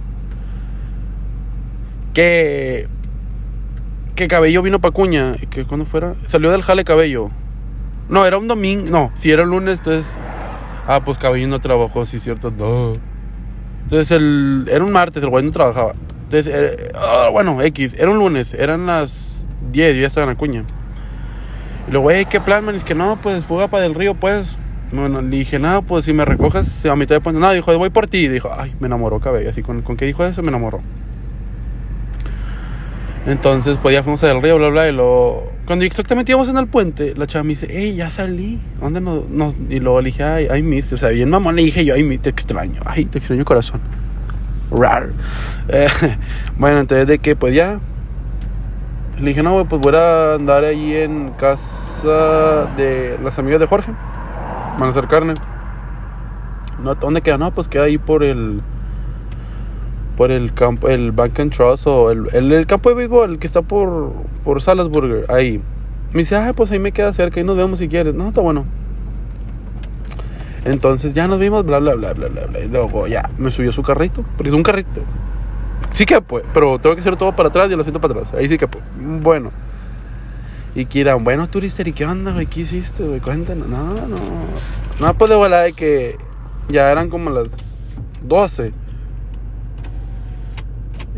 que 2.13 2.87
que 4.19 4.27
Cabello 4.27 4.61
vino 4.61 4.79
pa' 4.79 4.91
Cuña. 4.91 5.35
que 5.49 5.63
cuando 5.63 5.85
fuera? 5.85 6.13
Salió 6.27 6.51
del 6.51 6.61
jale 6.61 6.83
Cabello. 6.83 7.29
No, 8.09 8.25
era 8.25 8.37
un 8.37 8.49
domingo. 8.49 8.89
No, 8.89 9.13
si 9.17 9.31
era 9.31 9.43
un 9.43 9.49
lunes, 9.49 9.79
entonces. 9.79 10.17
Ah, 10.85 11.05
pues 11.05 11.17
Cabello 11.17 11.47
no 11.47 11.59
trabajó, 11.61 12.05
sí, 12.05 12.19
cierto. 12.19 12.51
No. 12.51 12.95
Entonces, 13.83 14.11
el, 14.11 14.67
era 14.69 14.83
un 14.83 14.91
martes, 14.91 15.23
el 15.23 15.29
güey 15.29 15.45
no 15.45 15.51
trabajaba. 15.51 15.93
Entonces, 16.23 16.91
ah, 16.95 17.29
bueno, 17.31 17.61
X, 17.61 17.95
era 17.97 18.11
un 18.11 18.17
lunes, 18.17 18.53
eran 18.53 18.87
las 18.87 19.47
10, 19.71 19.95
yo 19.95 20.01
ya 20.01 20.07
estaba 20.07 20.29
en 20.29 20.37
Cuña. 20.37 20.65
Y 21.87 21.91
luego, 21.91 22.11
hey, 22.11 22.27
¿qué 22.29 22.41
plan, 22.41 22.65
man? 22.65 22.75
Es 22.75 22.83
que 22.83 22.95
no, 22.95 23.21
pues 23.21 23.45
fuga 23.45 23.69
para 23.69 23.83
del 23.83 23.95
río, 23.95 24.15
pues. 24.15 24.57
Bueno, 24.91 25.21
le 25.21 25.37
dije, 25.37 25.59
nada, 25.59 25.81
pues 25.81 26.05
si 26.05 26.13
me 26.13 26.25
recoges 26.25 26.85
a 26.85 26.95
mitad 26.95 27.15
de 27.15 27.21
puente. 27.21 27.39
Nada, 27.39 27.53
dijo, 27.53 27.77
voy 27.77 27.89
por 27.89 28.07
ti. 28.07 28.27
dijo, 28.27 28.49
ay, 28.55 28.73
me 28.79 28.87
enamoró 28.87 29.19
Cabello. 29.19 29.49
Así, 29.49 29.61
¿con, 29.61 29.81
¿con 29.81 29.97
qué 29.97 30.05
dijo 30.05 30.25
eso? 30.25 30.41
Me 30.41 30.49
enamoró. 30.49 30.81
Entonces, 33.25 33.77
pues 33.81 33.93
ya 33.93 34.01
fuimos 34.01 34.23
al 34.23 34.41
río, 34.41 34.57
bla, 34.57 34.69
bla, 34.69 34.87
y 34.87 34.91
lo... 34.91 35.51
Cuando 35.67 35.85
exactamente 35.85 36.31
íbamos 36.31 36.49
en 36.49 36.57
el 36.57 36.67
puente, 36.67 37.13
la 37.15 37.27
chava 37.27 37.43
me 37.43 37.49
dice, 37.49 37.67
hey, 37.69 37.93
ya 37.95 38.09
salí, 38.09 38.59
¿dónde 38.79 39.01
nos...? 39.01 39.53
Y 39.69 39.79
luego 39.79 40.01
le 40.01 40.07
dije, 40.07 40.23
ay, 40.23 40.47
ay, 40.49 40.63
miss, 40.63 40.91
o 40.93 40.97
sea, 40.97 41.09
bien 41.09 41.29
mamón, 41.29 41.55
le 41.55 41.63
dije 41.63 41.85
yo, 41.85 41.93
ay, 41.93 42.17
te 42.17 42.29
extraño, 42.29 42.81
ay, 42.85 43.05
te 43.05 43.19
extraño 43.19 43.45
corazón. 43.45 43.81
Rar. 44.71 45.11
Bueno, 46.57 46.79
entonces 46.79 47.07
de 47.07 47.19
que, 47.19 47.35
pues 47.35 47.53
ya... 47.53 47.79
Le 49.19 49.25
dije, 49.25 49.43
no, 49.43 49.63
pues 49.67 49.81
voy 49.81 49.93
a 49.95 50.35
andar 50.35 50.63
ahí 50.63 50.95
en 50.95 51.31
casa 51.31 52.67
de 52.77 53.19
las 53.21 53.37
amigas 53.37 53.59
de 53.59 53.67
Jorge. 53.67 53.91
Van 54.77 54.83
a 54.83 54.87
hacer 54.87 55.07
carne. 55.07 55.33
¿Dónde 56.99 57.21
queda? 57.21 57.37
No, 57.37 57.51
pues 57.51 57.67
queda 57.67 57.83
ahí 57.83 57.97
por 57.97 58.23
el 58.23 58.61
por 60.15 60.31
el 60.31 60.53
campo, 60.53 60.89
el 60.89 61.13
Bank 61.13 61.39
and 61.39 61.53
Trust 61.53 61.87
o 61.87 62.11
el, 62.11 62.27
el, 62.33 62.67
campo 62.67 62.89
de 62.89 62.95
béisbol, 62.95 63.31
el 63.31 63.39
que 63.39 63.47
está 63.47 63.61
por, 63.61 64.11
por 64.43 64.61
Salasburger, 64.61 65.25
ahí. 65.31 65.61
Me 66.11 66.19
dice, 66.19 66.35
ah, 66.35 66.51
pues 66.53 66.71
ahí 66.71 66.79
me 66.79 66.91
queda 66.91 67.13
cerca, 67.13 67.39
y 67.39 67.45
nos 67.45 67.55
vemos 67.55 67.79
si 67.79 67.87
quieres. 67.87 68.13
No, 68.13 68.27
está 68.27 68.41
bueno. 68.41 68.65
Entonces 70.65 71.13
ya 71.13 71.25
nos 71.29 71.39
vimos, 71.39 71.65
bla, 71.65 71.79
bla, 71.79 71.95
bla, 71.95 72.11
bla, 72.11 72.27
bla, 72.27 72.45
bla. 72.47 72.59
Y 72.59 72.67
luego 72.67 73.07
ya 73.07 73.29
me 73.37 73.49
subió 73.49 73.71
su 73.71 73.81
carrito, 73.81 74.25
porque 74.35 74.49
es 74.49 74.55
un 74.55 74.63
carrito. 74.63 75.01
Sí 75.93 76.05
que 76.05 76.19
pues, 76.19 76.43
pero 76.53 76.77
tengo 76.79 76.95
que 76.95 77.01
hacer 77.01 77.15
todo 77.15 77.33
para 77.33 77.47
atrás 77.47 77.71
y 77.71 77.77
lo 77.77 77.83
siento 77.83 78.01
para 78.01 78.13
atrás. 78.13 78.33
Ahí 78.33 78.49
sí 78.49 78.57
que 78.57 78.67
pues. 78.67 78.83
Bueno. 78.97 79.51
Y 80.75 80.85
quieran, 80.85 81.23
bueno, 81.23 81.49
Turister, 81.49 81.87
¿y 81.87 81.93
qué 81.93 82.05
onda, 82.05 82.31
güey? 82.31 82.45
¿Qué 82.45 82.61
hiciste, 82.61 83.03
güey? 83.03 83.19
Cuéntanos. 83.19 83.67
No, 83.67 84.07
no. 84.07 84.17
No, 84.99 85.13
pues 85.17 85.29
de 85.29 85.35
volar 85.35 85.65
de 85.65 85.73
que 85.73 86.17
ya 86.67 86.91
eran 86.91 87.09
como 87.09 87.29
las 87.29 87.95
12. 88.23 88.73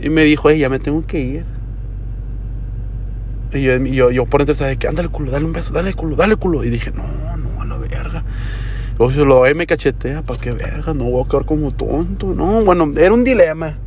Y 0.02 0.10
me 0.10 0.24
dijo, 0.24 0.50
ya 0.52 0.70
me 0.70 0.80
tengo 0.80 1.06
que 1.06 1.20
ir. 1.20 1.46
Y 3.54 3.64
yo, 3.64 3.78
yo, 3.78 4.12
yo 4.12 4.26
por 4.26 4.42
entre, 4.42 4.78
que 4.78 4.88
ándale 4.88 5.10
culo, 5.10 5.32
dale 5.32 5.46
un 5.46 5.54
beso, 5.54 5.74
dale 5.74 5.94
culo, 5.94 6.16
dale 6.16 6.38
culo. 6.38 6.64
Y 6.64 6.70
dije, 6.70 6.92
no, 6.92 7.04
no, 7.38 7.62
a 7.62 7.66
la 7.66 7.78
verga. 7.78 8.24
O 8.98 9.12
sea, 9.12 9.24
lo 9.24 9.42
me 9.56 9.68
cachetea, 9.68 10.22
para 10.22 10.40
que 10.40 10.52
verga, 10.52 10.94
no 10.94 11.06
voy 11.06 11.24
a 11.26 11.28
quedar 11.28 11.46
como 11.46 11.72
tonto. 11.72 12.34
No, 12.34 12.64
bueno, 12.64 12.92
era 12.96 13.14
un 13.14 13.24
dilema 13.24 13.78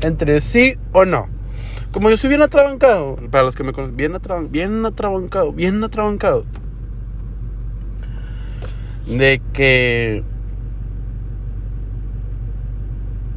entre 0.00 0.40
sí 0.40 0.76
o 0.92 1.04
no. 1.04 1.28
Como 1.92 2.08
yo 2.08 2.16
soy 2.16 2.30
bien 2.30 2.40
atrabancado, 2.40 3.16
para 3.30 3.44
los 3.44 3.54
que 3.54 3.62
me 3.64 3.74
conocen, 3.74 3.96
bien, 3.96 4.14
atrabancado, 4.14 4.50
bien 4.50 4.84
atrabancado, 4.86 5.52
bien 5.52 5.84
atrabancado. 5.84 6.46
De 9.06 9.42
que. 9.52 10.24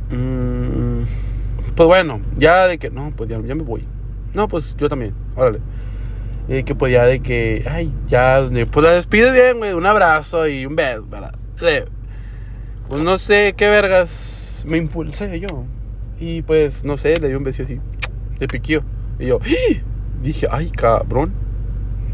Mmm, 0.10 1.04
pues 1.76 1.88
bueno, 1.88 2.22
ya 2.38 2.68
de 2.68 2.78
que, 2.78 2.90
no, 2.90 3.12
pues 3.16 3.30
ya, 3.30 3.38
me 3.40 3.56
voy. 3.56 3.86
No, 4.34 4.48
pues 4.48 4.76
yo 4.78 4.88
también, 4.88 5.14
órale. 5.36 5.60
Y 6.48 6.64
que 6.64 6.76
pues 6.76 6.94
ya 6.94 7.06
de 7.06 7.20
que, 7.22 7.66
ay, 7.70 7.92
ya, 8.08 8.40
pues 8.72 8.86
la 8.86 8.92
despide 8.92 9.32
bien, 9.34 9.58
güey, 9.58 9.74
un 9.74 9.86
abrazo 9.86 10.48
y 10.48 10.66
un 10.66 10.78
beso, 10.78 11.06
¿verdad? 11.08 11.36
Pues 12.88 13.02
no 13.04 13.18
sé 13.20 13.54
qué 13.58 13.68
vergas 13.68 14.64
me 14.66 14.78
impulsé 14.78 15.40
yo. 15.40 15.66
Y 16.20 16.44
pues, 16.44 16.86
no 16.86 16.98
sé, 16.98 17.20
le 17.20 17.28
di 17.28 17.34
un 17.34 17.44
beso 17.44 17.64
así, 17.64 17.80
de 18.40 18.48
piquillo. 18.48 18.84
Y 19.20 19.28
yo, 19.28 19.40
¡Ah! 19.42 19.82
dije, 20.22 20.48
ay, 20.52 20.70
cabrón. 20.70 21.34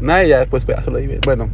Nada, 0.00 0.24
ya 0.24 0.38
después 0.40 0.64
pedazo 0.64 0.90
lo 0.90 0.98
di. 0.98 1.18
Bueno, 1.24 1.48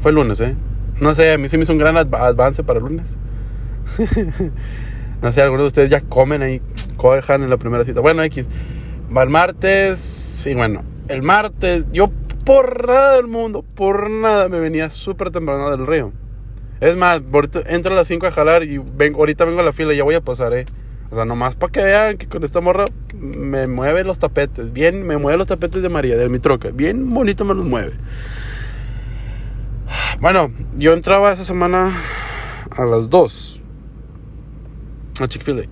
fue 0.00 0.12
lunes, 0.12 0.40
¿eh? 0.40 0.54
No 1.00 1.14
sé, 1.14 1.32
a 1.32 1.38
mí 1.38 1.48
sí 1.48 1.56
me 1.56 1.64
hizo 1.64 1.72
un 1.72 1.78
gran 1.78 1.96
avance 1.96 2.62
para 2.62 2.78
el 2.78 2.84
lunes. 2.84 3.16
No 5.22 5.32
sé, 5.32 5.40
algunos 5.40 5.64
de 5.64 5.68
ustedes 5.68 5.90
ya 5.90 6.02
comen 6.02 6.42
ahí, 6.42 6.60
cojan 6.98 7.42
en 7.42 7.48
la 7.48 7.56
primera 7.56 7.82
cita. 7.82 8.00
Bueno, 8.00 8.22
X. 8.24 8.46
Va 9.16 9.22
el 9.22 9.30
martes. 9.30 10.42
Y 10.44 10.52
bueno, 10.52 10.82
el 11.08 11.22
martes, 11.22 11.86
yo 11.92 12.10
por 12.44 12.86
nada 12.86 13.16
del 13.16 13.26
mundo, 13.26 13.62
por 13.62 14.10
nada 14.10 14.50
me 14.50 14.60
venía 14.60 14.90
súper 14.90 15.30
temprano 15.30 15.70
del 15.70 15.86
río. 15.86 16.12
Es 16.80 16.94
más, 16.94 17.22
entro 17.66 17.94
a 17.94 17.96
las 17.96 18.06
5 18.06 18.26
a 18.26 18.30
jalar 18.30 18.64
y 18.64 18.76
vengo, 18.76 19.20
ahorita 19.20 19.46
vengo 19.46 19.60
a 19.60 19.64
la 19.64 19.72
fila 19.72 19.94
y 19.94 19.96
ya 19.96 20.04
voy 20.04 20.14
a 20.14 20.20
pasar, 20.20 20.52
eh. 20.52 20.66
O 21.14 21.16
sea, 21.16 21.24
nomás 21.24 21.54
para 21.54 21.70
que 21.70 21.80
vean 21.80 22.16
que 22.16 22.26
con 22.26 22.42
esta 22.42 22.60
morra 22.60 22.86
me 23.16 23.68
mueve 23.68 24.02
los 24.02 24.18
tapetes. 24.18 24.72
Bien, 24.72 25.06
me 25.06 25.16
mueve 25.16 25.38
los 25.38 25.46
tapetes 25.46 25.80
de 25.80 25.88
María, 25.88 26.16
de 26.16 26.28
mi 26.28 26.40
troca. 26.40 26.70
Bien 26.72 27.14
bonito 27.14 27.44
me 27.44 27.54
los 27.54 27.64
mueve. 27.64 27.92
Bueno, 30.20 30.50
yo 30.76 30.92
entraba 30.92 31.32
esa 31.32 31.44
semana 31.44 31.96
a 32.76 32.84
las 32.84 33.10
2 33.10 33.60
a 35.20 35.28
Chick-fil-A. 35.28 35.66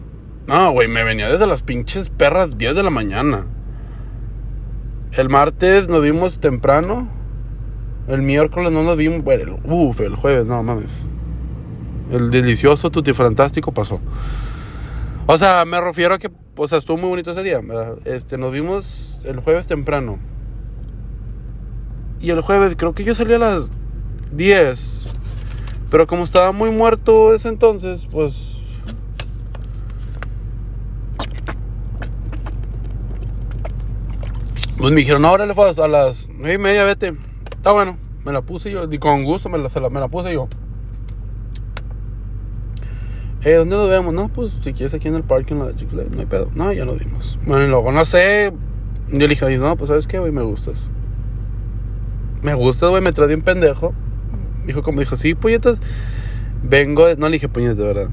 No, 0.46 0.70
güey, 0.70 0.86
me 0.86 1.02
venía 1.02 1.28
desde 1.28 1.48
las 1.48 1.62
pinches 1.62 2.08
perras 2.08 2.56
10 2.56 2.76
de 2.76 2.82
la 2.84 2.90
mañana. 2.90 3.48
El 5.10 5.28
martes 5.28 5.88
nos 5.88 6.02
vimos 6.02 6.38
temprano. 6.38 7.10
El 8.06 8.22
miércoles 8.22 8.70
no 8.70 8.84
nos 8.84 8.96
vimos. 8.96 9.24
Bueno, 9.24 9.58
uff, 9.64 9.98
el 10.02 10.14
jueves, 10.14 10.46
no 10.46 10.62
mames. 10.62 10.92
El 12.12 12.30
delicioso 12.30 12.92
tutti 12.92 13.12
fantástico 13.12 13.72
pasó. 13.72 14.00
O 15.32 15.38
sea, 15.38 15.64
me 15.64 15.80
refiero 15.80 16.12
a 16.12 16.18
que, 16.18 16.30
o 16.56 16.68
sea, 16.68 16.76
estuvo 16.76 16.98
muy 16.98 17.08
bonito 17.08 17.30
ese 17.30 17.42
día. 17.42 17.58
Este, 18.04 18.36
nos 18.36 18.52
vimos 18.52 19.18
el 19.24 19.40
jueves 19.40 19.66
temprano. 19.66 20.18
Y 22.20 22.28
el 22.28 22.42
jueves, 22.42 22.76
creo 22.76 22.94
que 22.94 23.02
yo 23.02 23.14
salí 23.14 23.32
a 23.32 23.38
las 23.38 23.70
10. 24.32 25.08
Pero 25.90 26.06
como 26.06 26.24
estaba 26.24 26.52
muy 26.52 26.70
muerto 26.70 27.32
ese 27.32 27.48
entonces, 27.48 28.06
pues... 28.10 28.74
Pues 34.76 34.92
me 34.92 35.00
dijeron, 35.00 35.24
ahora 35.24 35.46
le 35.46 35.54
fue 35.54 35.70
a 35.70 35.88
las 35.88 36.28
9 36.28 36.52
y 36.52 36.58
media, 36.58 36.84
vete. 36.84 37.14
Está 37.56 37.72
bueno, 37.72 37.96
me 38.26 38.32
la 38.32 38.42
puse 38.42 38.70
yo, 38.70 38.84
y 38.84 38.98
con 38.98 39.24
gusto 39.24 39.48
me 39.48 39.56
la, 39.56 39.70
me 39.88 40.00
la 40.00 40.08
puse 40.08 40.34
yo. 40.34 40.50
Eh, 43.44 43.54
¿dónde 43.54 43.74
nos 43.76 43.88
vemos? 43.88 44.14
No, 44.14 44.28
pues 44.28 44.52
si 44.62 44.72
quieres 44.72 44.94
aquí 44.94 45.08
en 45.08 45.16
el 45.16 45.24
parking, 45.24 45.56
no 45.56 45.66
hay 45.66 46.26
pedo. 46.26 46.50
No, 46.54 46.72
ya 46.72 46.84
lo 46.84 46.94
vimos. 46.94 47.38
Bueno, 47.44 47.64
y 47.64 47.68
luego, 47.68 47.90
no 47.90 48.04
sé. 48.04 48.52
Yo 49.08 49.18
le 49.18 49.28
dije, 49.28 49.58
no, 49.58 49.76
pues 49.76 49.88
sabes 49.88 50.06
qué, 50.06 50.20
güey, 50.20 50.30
me 50.30 50.42
gustas. 50.42 50.76
Me 52.40 52.54
gustas, 52.54 52.90
güey, 52.90 53.02
me 53.02 53.12
trae 53.12 53.26
bien 53.26 53.42
pendejo. 53.42 53.94
Dijo, 54.64 54.82
como 54.82 55.00
dijo, 55.00 55.16
sí, 55.16 55.34
puñetas. 55.34 55.78
Vengo 56.62 57.06
de... 57.06 57.16
No 57.16 57.28
le 57.28 57.34
dije 57.34 57.48
puñetas, 57.48 57.78
de 57.78 57.84
verdad. 57.84 58.08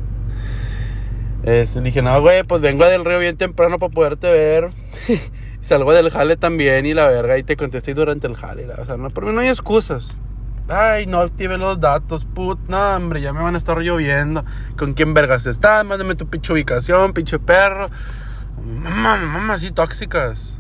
Este, 1.44 1.80
le 1.80 1.86
dije, 1.86 2.02
no, 2.02 2.20
güey, 2.22 2.44
pues 2.44 2.62
vengo 2.62 2.86
del 2.86 3.06
río 3.06 3.20
bien 3.20 3.38
temprano 3.38 3.78
para 3.78 3.94
poderte 3.94 4.32
ver. 4.32 4.72
Salgo 5.62 5.94
del 5.94 6.10
jale 6.10 6.38
también 6.38 6.88
y 6.88 6.96
la 6.96 7.08
verga. 7.08 7.38
Y 7.38 7.44
te 7.44 7.56
contesté 7.56 7.94
durante 7.94 8.26
el 8.26 8.36
jale. 8.36 8.68
O 8.68 8.86
sea, 8.86 8.98
no, 8.98 9.12
por 9.12 9.26
mí 9.26 9.32
no 9.32 9.42
hay 9.42 9.50
excusas. 9.50 10.18
Ay, 10.70 11.08
no 11.08 11.20
active 11.20 11.58
los 11.58 11.80
datos, 11.80 12.26
put. 12.26 12.60
No, 12.68 12.96
hombre, 12.96 13.22
ya 13.22 13.34
me 13.34 13.42
van 13.42 13.56
a 13.56 13.58
estar 13.58 13.80
lloviendo. 13.80 14.44
¿Con 14.78 14.94
quién 14.94 15.14
vergas 15.14 15.46
estás? 15.48 15.84
Mándame 15.84 16.16
tu 16.16 16.28
pinche 16.28 16.54
ubicación, 16.54 17.14
pinche 17.14 17.40
perro. 17.40 17.90
Mamá, 18.64 19.18
mamá, 19.18 19.54
así 19.54 19.72
tóxicas. 19.72 20.59